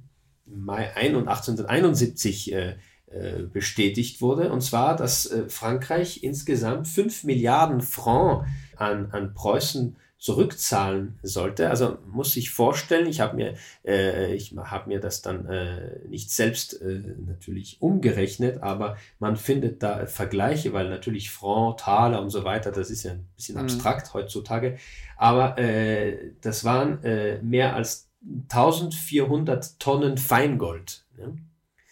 im 0.47 0.65
Mai 0.65 0.95
1871 0.95 2.53
äh, 2.53 2.77
äh, 3.07 3.43
bestätigt 3.53 4.21
wurde, 4.21 4.53
und 4.53 4.61
zwar, 4.61 4.95
dass 4.95 5.27
äh, 5.27 5.49
Frankreich 5.49 6.23
insgesamt 6.23 6.87
5 6.87 7.25
Milliarden 7.25 7.81
Franc 7.81 8.47
an, 8.77 9.11
an 9.13 9.35
Preußen 9.35 9.97
zurückzahlen 10.19 11.17
sollte. 11.23 11.71
Also 11.71 11.99
muss 12.11 12.33
sich 12.33 12.51
vorstellen, 12.51 13.07
ich 13.07 13.21
habe 13.21 13.37
mir, 13.37 13.55
äh, 13.85 14.35
ich 14.35 14.53
habe 14.57 14.89
mir 14.89 14.99
das 14.99 15.23
dann 15.23 15.47
äh, 15.47 16.01
nicht 16.09 16.33
selbst 16.33 16.83
äh, 16.83 17.15
natürlich 17.25 17.81
umgerechnet, 17.81 18.61
aber 18.61 18.97
man 19.21 19.37
findet 19.37 19.81
da 19.83 20.07
Vergleiche, 20.07 20.73
weil 20.73 20.91
natürlich 20.91 21.31
Franc, 21.31 21.79
Taler 21.79 22.21
und 22.21 22.31
so 22.31 22.43
weiter, 22.43 22.73
das 22.73 22.91
ist 22.91 23.05
ja 23.05 23.13
ein 23.13 23.29
bisschen 23.37 23.55
mhm. 23.55 23.63
abstrakt 23.63 24.13
heutzutage, 24.13 24.79
aber 25.17 25.57
äh, 25.57 26.33
das 26.41 26.65
waren 26.65 27.03
äh, 27.05 27.41
mehr 27.41 27.77
als 27.77 28.11
1400 28.51 29.79
Tonnen 29.79 30.19
Feingold. 30.19 31.07
Ne? 31.17 31.39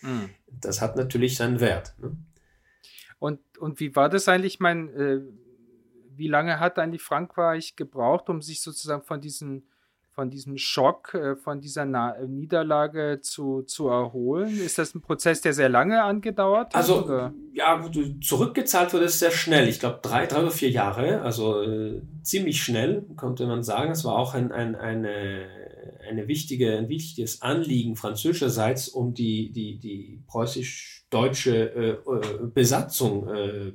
Mhm. 0.02 0.30
Das 0.60 0.80
hat 0.80 0.96
natürlich 0.96 1.36
seinen 1.36 1.60
Wert. 1.60 1.94
Ne? 2.00 2.16
Und, 3.20 3.38
und 3.58 3.78
wie 3.78 3.94
war 3.94 4.08
das 4.08 4.28
eigentlich? 4.28 4.58
Mein 4.58 4.88
äh 4.88 5.20
wie 6.16 6.28
lange 6.28 6.60
hat 6.60 6.78
eigentlich 6.78 7.02
Frankreich 7.02 7.76
gebraucht, 7.76 8.28
um 8.28 8.42
sich 8.42 8.62
sozusagen 8.62 9.02
von 9.02 9.20
diesem, 9.20 9.64
von 10.16 10.30
diesem 10.30 10.56
Schock, 10.56 11.14
äh, 11.14 11.36
von 11.36 11.60
dieser 11.60 11.84
Na 11.84 12.16
Niederlage 12.26 13.20
zu, 13.20 13.62
zu 13.62 13.88
erholen? 13.88 14.58
Ist 14.58 14.78
das 14.78 14.94
ein 14.94 15.02
Prozess, 15.02 15.42
der 15.42 15.52
sehr 15.52 15.68
lange 15.68 16.02
angedauert 16.02 16.68
hat? 16.68 16.74
Also, 16.74 17.04
oder? 17.04 17.34
ja, 17.52 17.84
zurückgezahlt 18.22 18.92
wurde 18.94 19.04
es 19.04 19.18
sehr 19.18 19.30
schnell. 19.30 19.68
Ich 19.68 19.78
glaube, 19.78 20.00
drei, 20.02 20.26
drei 20.26 20.40
oder 20.40 20.50
vier 20.50 20.70
Jahre. 20.70 21.20
Also 21.20 21.60
äh, 21.62 22.00
ziemlich 22.22 22.62
schnell, 22.62 23.04
konnte 23.16 23.46
man 23.46 23.62
sagen. 23.62 23.92
Es 23.92 24.04
war 24.04 24.16
auch 24.16 24.34
ein, 24.34 24.52
ein, 24.52 24.74
eine, 24.74 25.46
eine 26.08 26.28
wichtige, 26.28 26.78
ein 26.78 26.88
wichtiges 26.88 27.42
Anliegen 27.42 27.96
französischerseits, 27.96 28.88
um 28.88 29.12
die, 29.12 29.52
die, 29.52 29.78
die 29.78 30.22
preußisch-deutsche 30.26 31.54
äh, 31.54 31.90
äh 31.90 32.46
Besatzung 32.54 33.28
äh, 33.28 33.72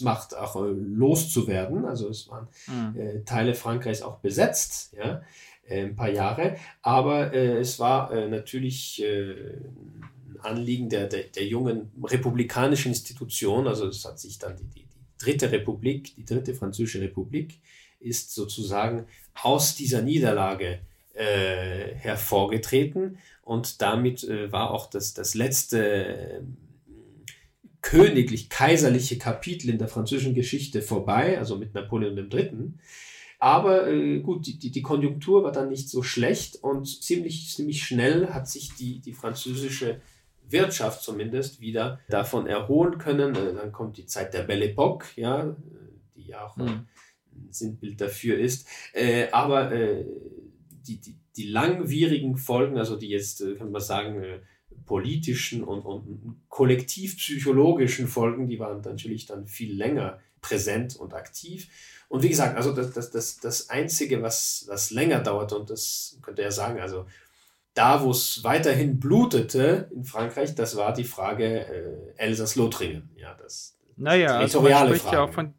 Macht 0.00 0.36
auch 0.36 0.56
äh, 0.56 0.70
loszuwerden. 0.70 1.84
Also 1.84 2.08
es 2.08 2.28
waren 2.28 2.48
mhm. 2.66 2.98
äh, 2.98 3.24
Teile 3.24 3.54
Frankreichs 3.54 4.02
auch 4.02 4.18
besetzt, 4.18 4.94
ja, 4.96 5.22
äh, 5.68 5.82
ein 5.82 5.96
paar 5.96 6.10
Jahre. 6.10 6.56
Aber 6.82 7.32
äh, 7.32 7.58
es 7.58 7.78
war 7.78 8.12
äh, 8.12 8.28
natürlich 8.28 9.02
äh, 9.02 9.32
ein 9.32 10.38
Anliegen 10.40 10.88
der, 10.88 11.06
der, 11.06 11.24
der, 11.24 11.46
jungen 11.46 11.92
republikanischen 12.02 12.88
Institution. 12.88 13.68
Also 13.68 13.88
es 13.88 14.04
hat 14.04 14.18
sich 14.18 14.38
dann 14.38 14.56
die, 14.56 14.64
die, 14.64 14.86
die 14.86 15.04
dritte 15.18 15.52
Republik, 15.52 16.14
die 16.16 16.24
dritte 16.24 16.54
französische 16.54 17.00
Republik, 17.00 17.60
ist 18.00 18.34
sozusagen 18.34 19.06
aus 19.34 19.76
dieser 19.76 20.02
Niederlage 20.02 20.80
hervorgetreten 21.14 23.18
und 23.42 23.82
damit 23.82 24.26
war 24.50 24.70
auch 24.70 24.88
das, 24.88 25.12
das 25.12 25.34
letzte 25.34 26.42
königlich-kaiserliche 27.82 29.18
Kapitel 29.18 29.68
in 29.68 29.78
der 29.78 29.88
französischen 29.88 30.34
Geschichte 30.34 30.82
vorbei, 30.82 31.38
also 31.38 31.56
mit 31.56 31.74
Napoleon 31.74 32.16
III. 32.16 32.72
Aber 33.38 33.88
äh, 33.88 34.20
gut, 34.20 34.46
die, 34.46 34.70
die, 34.70 34.82
Konjunktur 34.82 35.42
war 35.42 35.50
dann 35.50 35.68
nicht 35.68 35.88
so 35.90 36.04
schlecht 36.04 36.62
und 36.62 36.86
ziemlich, 36.86 37.50
ziemlich 37.50 37.82
schnell 37.82 38.28
hat 38.28 38.48
sich 38.48 38.72
die, 38.76 39.00
die 39.00 39.12
französische 39.12 40.00
Wirtschaft 40.48 41.02
zumindest 41.02 41.60
wieder 41.60 41.98
davon 42.08 42.46
erholen 42.46 42.98
können. 42.98 43.34
Äh, 43.34 43.54
dann 43.54 43.72
kommt 43.72 43.96
die 43.96 44.06
Zeit 44.06 44.32
der 44.32 44.44
Belle 44.44 44.66
Époque, 44.66 45.06
ja, 45.16 45.56
die 46.14 46.28
ja 46.28 46.46
auch 46.46 46.56
mhm. 46.56 46.68
ein 46.68 46.88
Sinnbild 47.50 48.00
dafür 48.00 48.38
ist. 48.38 48.68
Äh, 48.92 49.28
aber 49.32 49.72
äh, 49.72 50.04
die, 50.86 51.00
die, 51.00 51.16
die 51.36 51.48
langwierigen 51.48 52.36
Folgen, 52.36 52.78
also 52.78 52.96
die 52.96 53.08
jetzt, 53.08 53.40
äh, 53.40 53.56
kann 53.56 53.72
man 53.72 53.82
sagen, 53.82 54.22
äh, 54.22 54.40
politischen 54.86 55.64
und, 55.64 55.80
und 55.80 56.42
kollektivpsychologischen 56.48 58.08
Folgen, 58.08 58.48
die 58.48 58.58
waren 58.58 58.80
natürlich 58.80 59.26
dann 59.26 59.46
viel 59.46 59.74
länger 59.74 60.20
präsent 60.40 60.96
und 60.96 61.14
aktiv. 61.14 61.68
Und 62.08 62.22
wie 62.22 62.28
gesagt, 62.28 62.56
also 62.56 62.72
das, 62.72 62.92
das, 62.92 63.10
das, 63.10 63.38
das 63.38 63.70
Einzige, 63.70 64.22
was, 64.22 64.64
was 64.68 64.90
länger 64.90 65.20
dauerte, 65.20 65.58
und 65.58 65.70
das 65.70 66.18
könnte 66.20 66.42
er 66.42 66.52
sagen, 66.52 66.80
also 66.80 67.06
da, 67.74 68.02
wo 68.02 68.10
es 68.10 68.44
weiterhin 68.44 69.00
blutete 69.00 69.88
in 69.94 70.04
Frankreich, 70.04 70.54
das 70.54 70.76
war 70.76 70.92
die 70.92 71.04
Frage 71.04 71.66
äh, 71.66 72.14
Elsass-Lothringen. 72.16 73.10
Ja, 73.16 73.34
das, 73.34 73.78
naja, 73.96 74.36
also 74.36 74.60
man 74.60 74.86
spricht 74.86 75.04
Frage. 75.04 75.16
ja 75.16 75.22
auch 75.22 75.32
von 75.32 75.54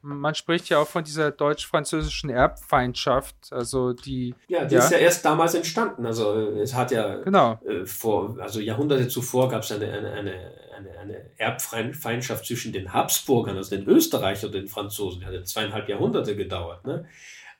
man 0.00 0.34
spricht 0.34 0.68
ja 0.68 0.78
auch 0.78 0.86
von 0.86 1.02
dieser 1.02 1.30
deutsch-französischen 1.30 2.30
Erbfeindschaft, 2.30 3.34
also 3.50 3.92
die. 3.92 4.34
Ja, 4.46 4.64
die 4.64 4.74
ja. 4.76 4.80
ist 4.80 4.92
ja 4.92 4.98
erst 4.98 5.24
damals 5.24 5.54
entstanden. 5.54 6.06
Also 6.06 6.34
es 6.34 6.74
hat 6.74 6.90
ja 6.90 7.16
genau. 7.16 7.60
äh, 7.66 7.84
vor, 7.84 8.38
also 8.40 8.60
Jahrhunderte 8.60 9.08
zuvor 9.08 9.48
gab 9.48 9.62
es 9.62 9.72
eine, 9.72 9.90
eine, 9.90 10.12
eine, 10.12 10.52
eine, 10.76 10.98
eine 10.98 11.30
Erbfeindschaft 11.36 12.46
zwischen 12.46 12.72
den 12.72 12.92
Habsburgern, 12.92 13.56
also 13.56 13.74
den 13.74 13.86
Österreichern 13.86 14.46
und 14.46 14.54
den 14.54 14.68
Franzosen. 14.68 15.20
Die 15.20 15.26
hat 15.26 15.34
ja 15.34 15.42
zweieinhalb 15.42 15.88
Jahrhunderte 15.88 16.36
gedauert. 16.36 16.86
Ne? 16.86 17.06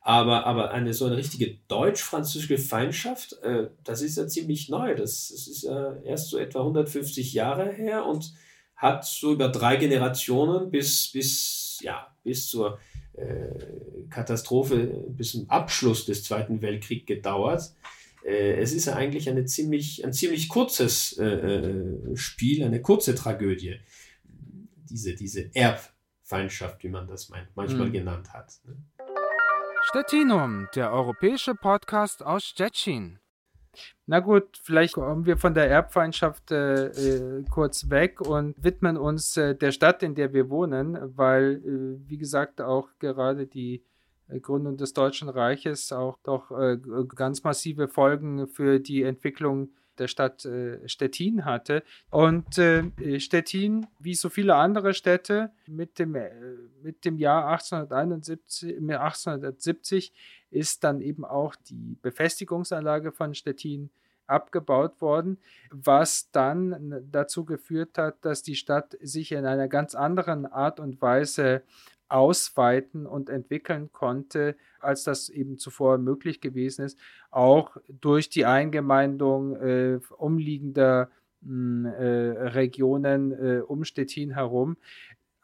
Aber, 0.00 0.46
aber 0.46 0.70
eine 0.70 0.94
so 0.94 1.06
eine 1.06 1.16
richtige 1.16 1.58
deutsch-französische 1.66 2.58
Feindschaft, 2.58 3.32
äh, 3.42 3.68
das 3.82 4.00
ist 4.00 4.16
ja 4.16 4.28
ziemlich 4.28 4.68
neu. 4.68 4.94
Das, 4.94 5.28
das 5.30 5.48
ist 5.48 5.62
ja 5.64 5.96
erst 6.04 6.30
so 6.30 6.38
etwa 6.38 6.60
150 6.60 7.32
Jahre 7.32 7.70
her 7.72 8.06
und 8.06 8.32
hat 8.76 9.04
so 9.04 9.32
über 9.32 9.48
drei 9.48 9.76
Generationen 9.76 10.70
bis, 10.70 11.10
bis 11.10 11.80
ja, 11.82 12.06
bis 12.28 12.46
zur 12.46 12.78
äh, 13.14 14.06
Katastrophe 14.10 15.04
bis 15.08 15.32
zum 15.32 15.48
Abschluss 15.48 16.04
des 16.04 16.22
Zweiten 16.24 16.60
Weltkriegs 16.60 17.06
gedauert. 17.06 17.72
Äh, 18.22 18.60
es 18.60 18.72
ist 18.72 18.84
ja 18.84 18.94
eigentlich 18.94 19.30
eine 19.30 19.46
ziemlich, 19.46 20.04
ein 20.04 20.12
ziemlich 20.12 20.48
kurzes 20.48 21.16
äh, 21.18 21.24
äh, 21.24 22.16
Spiel, 22.16 22.62
eine 22.62 22.82
kurze 22.82 23.14
Tragödie. 23.14 23.76
Diese, 24.90 25.14
diese 25.14 25.50
Erbfeindschaft, 25.54 26.84
wie 26.84 26.90
man 26.90 27.06
das 27.06 27.30
manchmal 27.30 27.88
mhm. 27.88 27.92
genannt 27.92 28.32
hat. 28.34 28.52
Ne? 28.66 28.76
Stettinum, 29.88 30.68
der 30.74 30.92
europäische 30.92 31.54
Podcast 31.54 32.22
aus 32.22 32.44
Stettin. 32.44 33.18
Na 34.06 34.20
gut, 34.20 34.58
vielleicht 34.62 34.94
kommen 34.94 35.26
wir 35.26 35.36
von 35.36 35.54
der 35.54 35.68
Erbfeindschaft 35.68 36.50
äh, 36.50 36.86
äh, 36.86 37.44
kurz 37.50 37.90
weg 37.90 38.20
und 38.20 38.54
widmen 38.62 38.96
uns 38.96 39.36
äh, 39.36 39.54
der 39.54 39.70
Stadt, 39.70 40.02
in 40.02 40.14
der 40.14 40.32
wir 40.32 40.48
wohnen, 40.48 40.98
weil, 41.16 41.62
äh, 41.64 42.08
wie 42.08 42.18
gesagt, 42.18 42.60
auch 42.60 42.88
gerade 42.98 43.46
die 43.46 43.82
äh, 44.28 44.40
Gründung 44.40 44.76
des 44.76 44.94
Deutschen 44.94 45.28
Reiches 45.28 45.92
auch 45.92 46.18
doch 46.22 46.50
äh, 46.50 46.78
ganz 47.14 47.44
massive 47.44 47.88
Folgen 47.88 48.48
für 48.48 48.80
die 48.80 49.02
Entwicklung 49.02 49.70
der 49.98 50.06
Stadt 50.06 50.46
Stettin 50.86 51.44
hatte. 51.44 51.82
Und 52.08 52.54
Stettin, 52.54 53.88
wie 53.98 54.14
so 54.14 54.28
viele 54.28 54.54
andere 54.54 54.94
Städte, 54.94 55.50
mit 55.66 55.98
dem, 55.98 56.16
mit 56.84 57.04
dem 57.04 57.18
Jahr 57.18 57.48
1871, 57.48 58.76
1870 58.76 60.12
ist 60.50 60.84
dann 60.84 61.00
eben 61.00 61.24
auch 61.24 61.54
die 61.56 61.96
Befestigungsanlage 62.00 63.12
von 63.12 63.34
Stettin 63.34 63.90
abgebaut 64.26 65.00
worden, 65.00 65.38
was 65.70 66.30
dann 66.30 67.06
dazu 67.10 67.44
geführt 67.44 67.98
hat, 67.98 68.24
dass 68.24 68.42
die 68.42 68.56
Stadt 68.56 68.96
sich 69.00 69.32
in 69.32 69.46
einer 69.46 69.68
ganz 69.68 69.94
anderen 69.94 70.46
Art 70.46 70.80
und 70.80 71.00
Weise 71.00 71.62
ausweiten 72.08 73.06
und 73.06 73.28
entwickeln 73.28 73.90
konnte, 73.92 74.56
als 74.80 75.04
das 75.04 75.28
eben 75.28 75.58
zuvor 75.58 75.98
möglich 75.98 76.40
gewesen 76.40 76.84
ist, 76.84 76.98
auch 77.30 77.76
durch 77.88 78.30
die 78.30 78.46
Eingemeindung 78.46 79.56
äh, 79.56 80.00
umliegender 80.16 81.10
hm, 81.42 81.84
äh, 81.84 82.30
Regionen 82.48 83.32
äh, 83.32 83.60
um 83.60 83.84
Stettin 83.84 84.30
herum. 84.32 84.76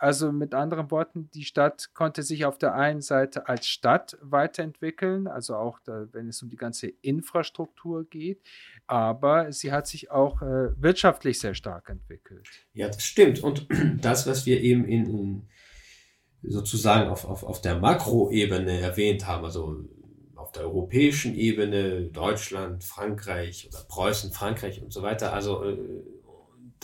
Also 0.05 0.33
mit 0.33 0.53
anderen 0.53 0.91
Worten, 0.91 1.31
die 1.33 1.45
Stadt 1.45 1.95
konnte 1.95 2.23
sich 2.23 2.45
auf 2.45 2.59
der 2.59 2.75
einen 2.75 3.01
Seite 3.01 3.49
als 3.49 3.67
Stadt 3.67 4.19
weiterentwickeln, 4.21 5.27
also 5.27 5.57
auch 5.57 5.81
da, 5.83 6.09
wenn 6.13 6.29
es 6.29 6.43
um 6.43 6.51
die 6.51 6.59
ganze 6.59 6.89
Infrastruktur 7.01 8.05
geht, 8.05 8.43
aber 8.87 9.51
sie 9.51 9.73
hat 9.73 9.87
sich 9.87 10.11
auch 10.11 10.43
äh, 10.43 10.79
wirtschaftlich 10.79 11.41
sehr 11.41 11.55
stark 11.55 11.89
entwickelt. 11.89 12.47
Ja, 12.75 12.89
das 12.89 13.03
stimmt. 13.03 13.43
Und 13.43 13.67
das, 14.03 14.27
was 14.27 14.45
wir 14.45 14.61
eben 14.61 14.85
in, 14.85 15.07
in 15.07 15.49
sozusagen 16.43 17.09
auf, 17.09 17.25
auf, 17.25 17.43
auf 17.43 17.63
der 17.63 17.79
Makroebene 17.79 18.81
erwähnt 18.81 19.27
haben, 19.27 19.47
also 19.47 19.89
auf 20.37 20.53
der 20.53 20.65
europäischen 20.65 21.35
Ebene, 21.35 22.11
Deutschland, 22.11 22.85
Frankreich 22.85 23.71
oder 23.73 23.83
Preußen, 23.89 24.33
Frankreich 24.33 24.83
und 24.83 24.93
so 24.93 25.01
weiter, 25.01 25.33
also 25.33 25.65
äh, 25.65 25.79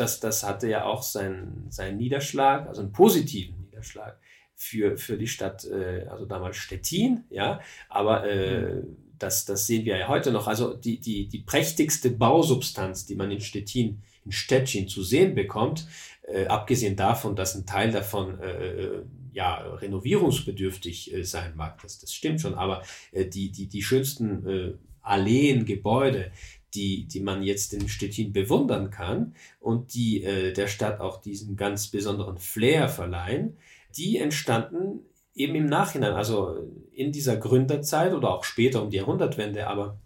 das, 0.00 0.20
das 0.20 0.42
hatte 0.42 0.68
ja 0.68 0.84
auch 0.84 1.02
seinen, 1.02 1.70
seinen 1.70 1.98
Niederschlag, 1.98 2.66
also 2.66 2.80
einen 2.80 2.92
positiven 2.92 3.60
Niederschlag 3.60 4.18
für, 4.54 4.96
für 4.96 5.16
die 5.16 5.26
Stadt, 5.26 5.64
äh, 5.64 6.06
also 6.08 6.26
damals 6.26 6.56
Stettin, 6.56 7.24
ja, 7.30 7.60
aber 7.88 8.28
äh, 8.28 8.74
mhm. 8.74 8.96
das, 9.18 9.44
das 9.44 9.66
sehen 9.66 9.84
wir 9.84 9.96
ja 9.96 10.08
heute 10.08 10.32
noch. 10.32 10.46
Also 10.46 10.74
die, 10.74 11.00
die, 11.00 11.28
die 11.28 11.40
prächtigste 11.40 12.10
Bausubstanz, 12.10 13.06
die 13.06 13.14
man 13.14 13.30
in 13.30 13.40
Stettin, 13.40 14.02
in 14.24 14.32
Stettin 14.32 14.88
zu 14.88 15.02
sehen 15.02 15.34
bekommt, 15.34 15.86
äh, 16.22 16.46
abgesehen 16.46 16.96
davon, 16.96 17.36
dass 17.36 17.54
ein 17.54 17.66
Teil 17.66 17.90
davon 17.90 18.38
äh, 18.40 19.02
ja, 19.32 19.56
renovierungsbedürftig 19.56 21.14
äh, 21.14 21.24
sein 21.24 21.54
mag, 21.56 21.80
das, 21.82 21.98
das 21.98 22.12
stimmt 22.12 22.40
schon, 22.40 22.54
aber 22.54 22.82
äh, 23.12 23.26
die, 23.26 23.50
die, 23.50 23.66
die 23.66 23.82
schönsten 23.82 24.46
äh, 24.46 24.72
Alleen, 25.02 25.64
Gebäude, 25.64 26.30
die, 26.74 27.06
die 27.06 27.20
man 27.20 27.42
jetzt 27.42 27.74
in 27.74 27.88
Stettin 27.88 28.32
bewundern 28.32 28.90
kann 28.90 29.34
und 29.60 29.94
die 29.94 30.22
äh, 30.22 30.52
der 30.52 30.68
Stadt 30.68 31.00
auch 31.00 31.20
diesen 31.20 31.56
ganz 31.56 31.88
besonderen 31.88 32.38
Flair 32.38 32.88
verleihen, 32.88 33.56
die 33.96 34.18
entstanden 34.18 35.00
eben 35.34 35.54
im 35.54 35.66
Nachhinein, 35.66 36.12
also 36.12 36.56
in 36.92 37.12
dieser 37.12 37.36
Gründerzeit 37.36 38.12
oder 38.12 38.30
auch 38.30 38.44
später 38.44 38.82
um 38.82 38.90
die 38.90 38.98
Jahrhundertwende, 38.98 39.66
aber 39.66 39.98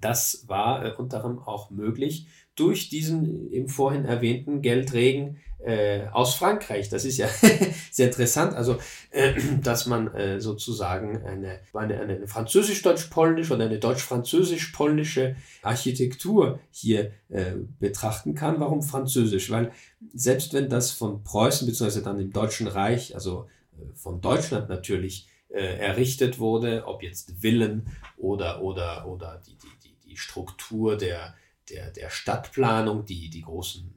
das 0.00 0.44
war 0.48 0.84
äh, 0.84 0.92
unter 0.96 1.18
anderem 1.24 1.38
auch 1.38 1.70
möglich 1.70 2.26
durch 2.54 2.88
diesen 2.88 3.50
im 3.52 3.68
vorhin 3.68 4.04
erwähnten 4.04 4.62
Geldregen 4.62 5.38
äh, 5.58 6.06
aus 6.12 6.34
Frankreich. 6.34 6.88
Das 6.88 7.04
ist 7.04 7.16
ja 7.18 7.28
sehr 7.90 8.06
interessant. 8.06 8.54
Also, 8.54 8.78
äh, 9.10 9.34
dass 9.62 9.86
man 9.86 10.14
äh, 10.14 10.40
sozusagen 10.40 11.24
eine, 11.24 11.60
eine, 11.72 12.00
eine 12.00 12.26
französisch-deutsch-polnische 12.26 13.54
oder 13.54 13.64
eine 13.64 13.78
deutsch-französisch-polnische 13.78 15.36
Architektur 15.62 16.60
hier 16.70 17.12
äh, 17.28 17.52
betrachten 17.80 18.34
kann. 18.34 18.60
Warum 18.60 18.82
französisch? 18.82 19.50
Weil 19.50 19.72
selbst 20.14 20.52
wenn 20.52 20.68
das 20.68 20.90
von 20.92 21.24
Preußen 21.24 21.66
beziehungsweise 21.66 22.02
dann 22.02 22.20
im 22.20 22.32
Deutschen 22.32 22.66
Reich, 22.66 23.14
also 23.14 23.48
äh, 23.72 23.94
von 23.94 24.20
Deutschland 24.20 24.68
natürlich, 24.68 25.28
äh, 25.48 25.78
errichtet 25.78 26.38
wurde, 26.38 26.86
ob 26.86 27.02
jetzt 27.02 27.32
Villen 27.40 27.88
oder, 28.16 28.62
oder, 28.62 29.06
oder 29.06 29.40
die, 29.46 29.56
die, 29.56 29.88
die, 29.88 30.10
die 30.10 30.16
Struktur 30.16 30.96
der, 30.96 31.34
der, 31.70 31.90
der 31.90 32.10
Stadtplanung, 32.10 33.04
die, 33.04 33.30
die 33.30 33.42
großen 33.42 33.96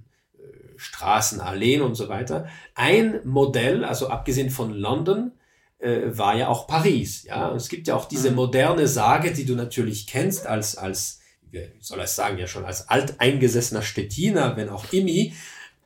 Straßen, 0.77 1.41
Alleen 1.41 1.81
und 1.81 1.95
so 1.95 2.09
weiter. 2.09 2.47
Ein 2.75 3.19
Modell, 3.25 3.83
also 3.83 4.07
abgesehen 4.07 4.49
von 4.49 4.73
London, 4.73 5.31
äh, 5.79 6.01
war 6.17 6.35
ja 6.35 6.47
auch 6.47 6.67
Paris. 6.67 7.23
Ja, 7.23 7.47
und 7.47 7.57
es 7.57 7.69
gibt 7.69 7.87
ja 7.87 7.95
auch 7.95 8.05
diese 8.05 8.29
mhm. 8.29 8.37
moderne 8.37 8.87
Sage, 8.87 9.31
die 9.31 9.45
du 9.45 9.55
natürlich 9.55 10.07
kennst 10.07 10.47
als 10.47 10.77
als 10.77 11.19
wie 11.51 11.67
soll 11.79 11.99
ich 12.01 12.09
sagen 12.09 12.37
ja 12.37 12.47
schon 12.47 12.65
als 12.65 12.89
alteingesessener 12.89 13.81
Stettiner, 13.81 14.55
wenn 14.55 14.69
auch 14.69 14.91
Imi. 14.91 15.33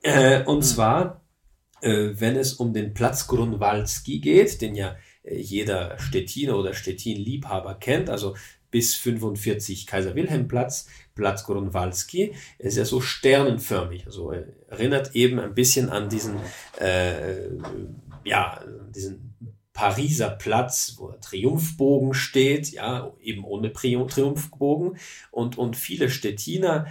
Äh, 0.01 0.43
und 0.43 0.57
mhm. 0.57 0.63
zwar, 0.63 1.21
äh, 1.81 2.09
wenn 2.15 2.35
es 2.35 2.53
um 2.53 2.73
den 2.73 2.93
Platz 2.93 3.27
Grunwaldzki 3.27 4.19
geht, 4.19 4.61
den 4.61 4.75
ja 4.75 4.95
äh, 5.23 5.37
jeder 5.37 5.97
Stettiner 5.99 6.57
oder 6.57 6.73
Stettin-Liebhaber 6.73 7.75
kennt, 7.75 8.09
also 8.09 8.35
bis 8.71 8.95
45 8.95 9.87
Kaiser 9.87 10.15
Wilhelm 10.15 10.47
Platz, 11.15 11.43
Grunwaldzki, 11.45 12.33
ist 12.59 12.77
ja 12.77 12.85
so 12.85 13.01
sternenförmig, 13.01 14.05
also 14.05 14.31
erinnert 14.67 15.15
eben 15.15 15.39
ein 15.39 15.53
bisschen 15.53 15.89
an 15.89 16.09
diesen, 16.09 16.35
äh, 16.79 17.49
ja, 18.23 18.63
diesen 18.95 19.33
Pariser 19.73 20.29
Platz, 20.29 20.93
wo 20.97 21.09
der 21.09 21.19
Triumphbogen 21.19 22.13
steht, 22.13 22.71
ja, 22.71 23.11
eben 23.19 23.43
ohne 23.43 23.73
Triumphbogen. 23.73 24.97
Und, 25.31 25.57
und 25.57 25.75
viele 25.75 26.11
Stettiner 26.11 26.85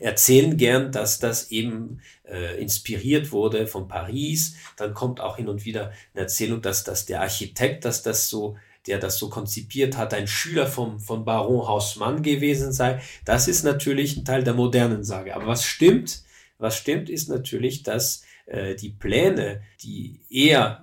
erzählen 0.00 0.58
gern, 0.58 0.92
dass 0.92 1.18
das 1.18 1.50
eben 1.50 2.00
äh, 2.24 2.60
inspiriert 2.60 3.32
wurde 3.32 3.66
von 3.66 3.88
Paris. 3.88 4.56
Dann 4.76 4.92
kommt 4.92 5.20
auch 5.20 5.38
hin 5.38 5.48
und 5.48 5.64
wieder 5.64 5.92
eine 6.12 6.22
Erzählung, 6.24 6.60
dass, 6.60 6.84
dass 6.84 7.06
der 7.06 7.22
Architekt, 7.22 7.86
dass 7.86 8.02
das 8.02 8.28
so 8.28 8.56
der 8.86 8.98
das 8.98 9.18
so 9.18 9.28
konzipiert 9.28 9.96
hat, 9.96 10.14
ein 10.14 10.26
Schüler 10.26 10.66
vom, 10.66 11.00
von 11.00 11.24
Baron 11.24 11.66
Haussmann 11.66 12.22
gewesen 12.22 12.72
sei. 12.72 13.00
Das 13.24 13.48
ist 13.48 13.64
natürlich 13.64 14.16
ein 14.16 14.24
Teil 14.24 14.44
der 14.44 14.54
modernen 14.54 15.04
Sage. 15.04 15.34
Aber 15.34 15.46
was 15.46 15.64
stimmt, 15.64 16.22
was 16.58 16.76
stimmt, 16.76 17.10
ist 17.10 17.28
natürlich, 17.28 17.82
dass 17.82 18.22
äh, 18.46 18.74
die 18.74 18.90
Pläne, 18.90 19.62
die 19.82 20.20
eher 20.30 20.82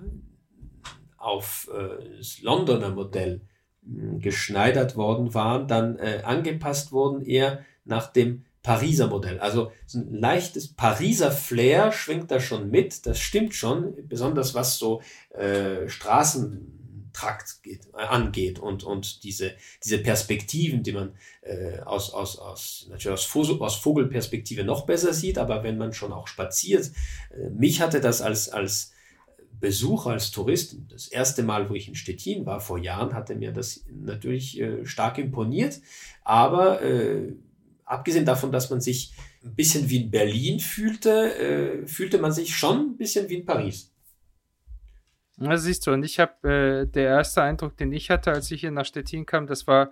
auf 1.16 1.70
äh, 1.74 2.18
das 2.18 2.42
Londoner 2.42 2.90
Modell 2.90 3.40
mh, 3.82 4.18
geschneidert 4.18 4.96
worden 4.96 5.34
waren, 5.34 5.66
dann 5.66 5.98
äh, 5.98 6.22
angepasst 6.24 6.92
wurden 6.92 7.24
eher 7.24 7.64
nach 7.84 8.12
dem 8.12 8.44
Pariser 8.62 9.08
Modell. 9.08 9.38
Also 9.40 9.72
so 9.86 9.98
ein 9.98 10.14
leichtes 10.14 10.72
Pariser 10.72 11.30
Flair 11.30 11.92
schwingt 11.92 12.30
da 12.30 12.40
schon 12.40 12.70
mit, 12.70 13.04
das 13.06 13.18
stimmt 13.20 13.54
schon, 13.54 13.94
besonders 14.08 14.54
was 14.54 14.78
so 14.78 15.02
äh, 15.30 15.88
Straßen 15.88 16.83
Trakt 17.14 17.62
geht, 17.62 17.86
äh, 17.94 18.02
angeht 18.02 18.58
und, 18.58 18.84
und 18.84 19.24
diese, 19.24 19.52
diese 19.82 19.98
Perspektiven, 19.98 20.82
die 20.82 20.92
man 20.92 21.14
äh, 21.42 21.78
aus, 21.80 22.12
aus, 22.12 22.38
aus, 22.38 22.86
natürlich 22.90 23.18
aus, 23.18 23.60
aus 23.60 23.76
Vogelperspektive 23.76 24.64
noch 24.64 24.84
besser 24.84 25.14
sieht, 25.14 25.38
aber 25.38 25.62
wenn 25.62 25.78
man 25.78 25.94
schon 25.94 26.12
auch 26.12 26.26
spaziert, 26.26 26.90
äh, 27.30 27.48
mich 27.50 27.80
hatte 27.80 28.00
das 28.00 28.20
als, 28.20 28.50
als 28.50 28.92
Besucher, 29.60 30.10
als 30.10 30.30
Tourist, 30.30 30.76
das 30.90 31.08
erste 31.08 31.42
Mal, 31.42 31.70
wo 31.70 31.74
ich 31.74 31.88
in 31.88 31.94
Stettin 31.94 32.44
war, 32.44 32.60
vor 32.60 32.78
Jahren, 32.78 33.14
hatte 33.14 33.34
mir 33.34 33.52
das 33.52 33.84
natürlich 33.88 34.60
äh, 34.60 34.84
stark 34.84 35.16
imponiert, 35.16 35.80
aber 36.24 36.82
äh, 36.82 37.32
abgesehen 37.84 38.26
davon, 38.26 38.52
dass 38.52 38.70
man 38.70 38.80
sich 38.80 39.12
ein 39.44 39.54
bisschen 39.54 39.88
wie 39.88 40.02
in 40.02 40.10
Berlin 40.10 40.58
fühlte, 40.58 41.38
äh, 41.38 41.86
fühlte 41.86 42.18
man 42.18 42.32
sich 42.32 42.54
schon 42.54 42.78
ein 42.78 42.96
bisschen 42.96 43.28
wie 43.28 43.36
in 43.36 43.46
Paris. 43.46 43.93
Ja, 45.38 45.56
siehst 45.56 45.86
du, 45.86 45.92
und 45.92 46.04
ich 46.04 46.20
habe, 46.20 46.48
äh, 46.48 46.86
der 46.86 47.08
erste 47.08 47.42
Eindruck, 47.42 47.76
den 47.76 47.92
ich 47.92 48.08
hatte, 48.10 48.30
als 48.32 48.50
ich 48.52 48.60
hier 48.60 48.70
nach 48.70 48.84
Stettin 48.84 49.26
kam, 49.26 49.46
das 49.46 49.66
war 49.66 49.90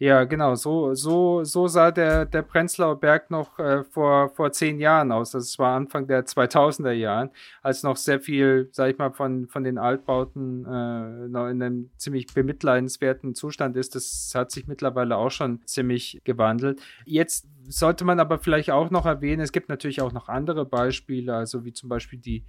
Ja, 0.00 0.24
genau. 0.24 0.56
So, 0.56 0.94
so, 0.94 1.44
so 1.44 1.68
sah 1.68 1.90
der, 1.92 2.26
der 2.26 2.42
Prenzlauer 2.42 2.98
Berg 3.00 3.30
noch 3.30 3.58
äh, 3.60 3.84
vor, 3.84 4.28
vor 4.30 4.50
zehn 4.52 4.80
Jahren 4.80 5.12
aus. 5.12 5.30
Das 5.30 5.56
war 5.58 5.76
Anfang 5.76 6.08
der 6.08 6.26
2000er 6.26 6.90
Jahren, 6.92 7.30
als 7.62 7.84
noch 7.84 7.96
sehr 7.96 8.20
viel, 8.20 8.68
sag 8.72 8.90
ich 8.90 8.98
mal, 8.98 9.12
von, 9.12 9.46
von 9.46 9.62
den 9.64 9.78
Altbauten 9.78 10.64
äh, 10.66 11.28
noch 11.28 11.48
in 11.48 11.62
einem 11.62 11.90
ziemlich 11.96 12.26
bemitleidenswerten 12.34 13.34
Zustand 13.36 13.76
ist. 13.76 13.94
Das 13.94 14.32
hat 14.34 14.50
sich 14.50 14.66
mittlerweile 14.66 15.16
auch 15.16 15.30
schon 15.30 15.62
ziemlich 15.64 16.20
gewandelt. 16.24 16.82
Jetzt 17.06 17.46
sollte 17.68 18.04
man 18.04 18.20
aber 18.20 18.38
vielleicht 18.38 18.70
auch 18.72 18.90
noch 18.90 19.06
erwähnen, 19.06 19.42
es 19.42 19.52
gibt 19.52 19.68
natürlich 19.68 20.02
auch 20.02 20.12
noch 20.12 20.28
andere 20.28 20.66
Beispiele, 20.66 21.34
also 21.34 21.64
wie 21.64 21.72
zum 21.72 21.88
Beispiel 21.88 22.18
die, 22.18 22.44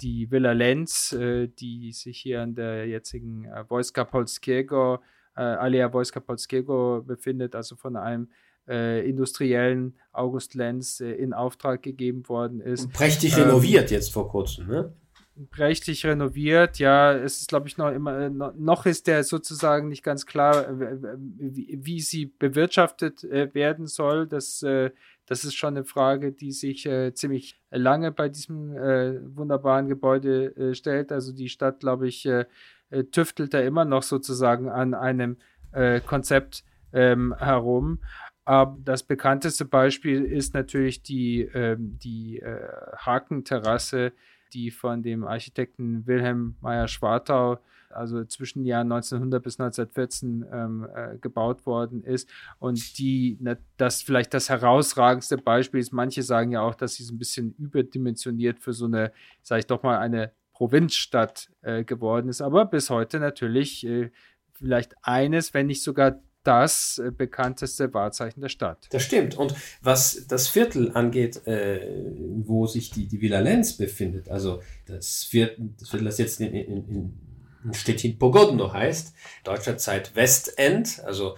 die 0.00 0.30
Villa 0.30 0.52
Lenz, 0.52 1.12
äh, 1.12 1.48
die 1.48 1.92
sich 1.92 2.18
hier 2.20 2.42
an 2.42 2.54
der 2.54 2.86
jetzigen 2.86 3.44
äh, 3.46 3.64
Wojska 3.68 4.04
Polskiego 4.04 5.00
äh, 5.36 5.42
Alea 5.42 5.92
Wojska 5.92 6.20
Polskiego 6.20 7.02
befindet, 7.06 7.54
also 7.54 7.76
von 7.76 7.96
einem 7.96 8.28
äh, 8.68 9.08
industriellen 9.08 9.96
August 10.12 10.54
Lenz 10.54 11.00
äh, 11.00 11.12
in 11.12 11.32
Auftrag 11.32 11.82
gegeben 11.82 12.28
worden 12.28 12.60
ist. 12.60 12.90
Prächtig 12.92 13.36
ähm, 13.36 13.44
renoviert 13.44 13.90
jetzt 13.90 14.12
vor 14.12 14.28
kurzem, 14.28 14.66
ne? 14.66 14.92
Prächtig 15.50 16.06
renoviert, 16.06 16.78
ja, 16.78 17.12
es 17.12 17.40
ist, 17.40 17.48
glaube 17.48 17.68
ich, 17.68 17.76
noch 17.76 17.90
immer, 17.90 18.18
äh, 18.18 18.30
noch 18.30 18.86
ist 18.86 19.06
der 19.06 19.22
sozusagen 19.22 19.88
nicht 19.88 20.02
ganz 20.02 20.24
klar, 20.24 20.66
wie, 21.28 21.78
wie 21.82 22.00
sie 22.00 22.26
bewirtschaftet 22.26 23.22
äh, 23.24 23.52
werden 23.54 23.86
soll. 23.86 24.26
Das, 24.26 24.62
äh, 24.62 24.90
das 25.26 25.44
ist 25.44 25.54
schon 25.54 25.76
eine 25.76 25.84
Frage, 25.84 26.32
die 26.32 26.52
sich 26.52 26.88
ziemlich 27.14 27.60
lange 27.72 28.12
bei 28.12 28.28
diesem 28.28 28.70
wunderbaren 28.70 29.88
Gebäude 29.88 30.72
stellt. 30.72 31.10
Also 31.10 31.32
die 31.32 31.48
Stadt, 31.48 31.80
glaube 31.80 32.06
ich, 32.06 32.28
äh, 32.90 33.04
tüftelt 33.04 33.52
er 33.54 33.64
immer 33.64 33.84
noch 33.84 34.02
sozusagen 34.02 34.68
an 34.68 34.94
einem 34.94 35.38
äh, 35.72 36.00
Konzept 36.00 36.64
ähm, 36.92 37.34
herum. 37.38 37.98
Aber 38.44 38.78
das 38.84 39.02
bekannteste 39.02 39.64
Beispiel 39.64 40.24
ist 40.24 40.54
natürlich 40.54 41.02
die, 41.02 41.42
ähm, 41.52 41.98
die 42.02 42.38
äh, 42.38 42.68
Hakenterrasse, 42.96 44.12
die 44.52 44.70
von 44.70 45.02
dem 45.02 45.24
Architekten 45.24 46.06
Wilhelm 46.06 46.56
Meyer-Schwartau, 46.60 47.58
also 47.90 48.24
zwischen 48.24 48.60
den 48.60 48.66
Jahren 48.66 48.92
1900 48.92 49.42
bis 49.42 49.58
1914 49.58 50.44
ähm, 50.52 50.88
äh, 50.94 51.18
gebaut 51.18 51.66
worden 51.66 52.02
ist. 52.02 52.28
Und 52.58 52.98
die, 52.98 53.38
na, 53.40 53.56
das 53.76 54.02
vielleicht 54.02 54.34
das 54.34 54.48
herausragendste 54.48 55.38
Beispiel 55.38 55.80
ist, 55.80 55.92
manche 55.92 56.22
sagen 56.22 56.52
ja 56.52 56.60
auch, 56.62 56.74
dass 56.74 56.94
sie 56.94 57.04
so 57.04 57.14
ein 57.14 57.18
bisschen 57.18 57.54
überdimensioniert 57.58 58.60
für 58.60 58.72
so 58.72 58.86
eine, 58.86 59.12
sage 59.42 59.60
ich 59.60 59.66
doch 59.66 59.82
mal, 59.82 59.98
eine 59.98 60.32
Provinzstadt 60.52 61.50
äh, 61.62 61.84
geworden 61.84 62.28
ist, 62.28 62.40
aber 62.40 62.64
bis 62.64 62.88
heute 62.88 63.20
natürlich 63.20 63.86
äh, 63.86 64.10
vielleicht 64.54 64.94
eines, 65.02 65.52
wenn 65.52 65.66
nicht 65.66 65.82
sogar 65.82 66.18
das 66.46 66.98
äh, 66.98 67.10
bekannteste 67.10 67.92
Wahrzeichen 67.92 68.40
der 68.40 68.48
Stadt. 68.48 68.86
Das 68.90 69.02
stimmt. 69.02 69.36
Und 69.36 69.54
was 69.82 70.26
das 70.28 70.48
Viertel 70.48 70.92
angeht, 70.94 71.46
äh, 71.46 71.80
wo 72.44 72.66
sich 72.66 72.90
die, 72.90 73.06
die 73.06 73.20
Villa 73.20 73.40
Lenz 73.40 73.76
befindet, 73.76 74.28
also 74.28 74.62
das 74.86 75.24
Viertel, 75.24 75.70
das, 75.78 75.90
Viertel, 75.90 76.04
das 76.04 76.18
jetzt 76.18 76.40
in, 76.40 76.54
in, 76.54 76.88
in 77.64 77.74
Stettin-Pogodno 77.74 78.72
heißt, 78.72 79.14
deutscher 79.44 79.76
Zeit 79.76 80.14
Westend, 80.14 81.02
also 81.04 81.36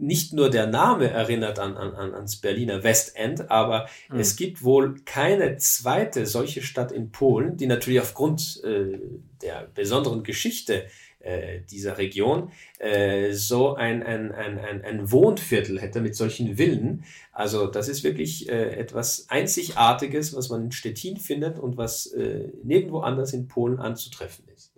nicht 0.00 0.32
nur 0.32 0.48
der 0.48 0.66
Name 0.66 1.10
erinnert 1.10 1.58
an, 1.58 1.76
an, 1.76 2.14
ans 2.14 2.36
Berliner 2.36 2.82
Westend, 2.82 3.50
aber 3.50 3.86
mhm. 4.08 4.20
es 4.20 4.36
gibt 4.36 4.64
wohl 4.64 4.96
keine 5.04 5.58
zweite 5.58 6.24
solche 6.24 6.62
Stadt 6.62 6.90
in 6.90 7.10
Polen, 7.10 7.58
die 7.58 7.66
natürlich 7.66 8.00
aufgrund 8.00 8.62
äh, 8.64 8.98
der 9.42 9.68
besonderen 9.74 10.22
Geschichte 10.22 10.86
äh, 11.20 11.60
dieser 11.62 11.98
Region 11.98 12.50
äh, 12.78 13.32
so 13.32 13.74
ein, 13.74 14.02
ein, 14.02 14.32
ein, 14.32 14.58
ein, 14.58 14.82
ein 14.82 15.12
Wohnviertel 15.12 15.80
hätte 15.80 16.00
mit 16.00 16.16
solchen 16.16 16.56
Villen. 16.56 17.04
Also 17.32 17.66
das 17.66 17.88
ist 17.88 18.04
wirklich 18.04 18.48
äh, 18.48 18.76
etwas 18.76 19.26
Einzigartiges, 19.28 20.34
was 20.34 20.48
man 20.48 20.64
in 20.64 20.72
Stettin 20.72 21.16
findet 21.16 21.58
und 21.58 21.76
was 21.76 22.06
äh, 22.06 22.48
nirgendwo 22.62 23.00
anders 23.00 23.32
in 23.32 23.48
Polen 23.48 23.78
anzutreffen 23.78 24.48
ist. 24.48 24.72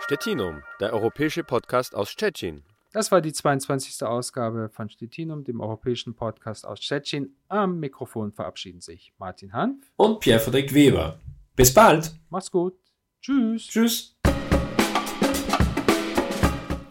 Stettinum, 0.00 0.62
der 0.80 0.92
europäische 0.92 1.44
Podcast 1.44 1.94
aus 1.94 2.10
Stettin. 2.10 2.62
Das 2.92 3.10
war 3.10 3.20
die 3.20 3.32
22. 3.32 4.06
Ausgabe 4.06 4.68
von 4.68 4.88
Stettinum, 4.88 5.42
dem 5.42 5.60
europäischen 5.60 6.14
Podcast 6.14 6.64
aus 6.64 6.84
Stettin. 6.84 7.34
Am 7.48 7.80
Mikrofon 7.80 8.30
verabschieden 8.30 8.80
sich 8.80 9.12
Martin 9.18 9.52
Hanf 9.52 9.90
und 9.96 10.20
Pierre-Frederik 10.20 10.72
Weber. 10.72 11.18
Bis 11.56 11.74
bald. 11.74 12.14
Mach's 12.30 12.52
gut. 12.52 12.74
Tschüss. 13.20 13.66
Tschüss. 13.66 14.13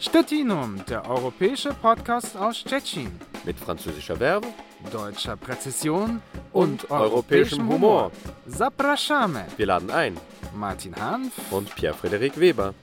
Stettinum, 0.03 0.83
der 0.89 1.09
europäische 1.09 1.69
Podcast 1.73 2.35
aus 2.35 2.57
Stettin. 2.57 3.09
Mit 3.45 3.57
französischer 3.57 4.17
Verbe, 4.17 4.47
deutscher 4.91 5.37
Präzision 5.37 6.21
und, 6.51 6.83
und 6.83 6.91
europäischem 6.91 7.69
Humor. 7.69 8.11
Zapraszamy. 8.45 9.45
Wir 9.55 9.65
laden 9.67 9.89
ein. 9.89 10.17
Martin 10.53 10.93
Hanf 10.97 11.31
und 11.51 11.73
Pierre-Frederik 11.73 12.37
Weber. 12.37 12.73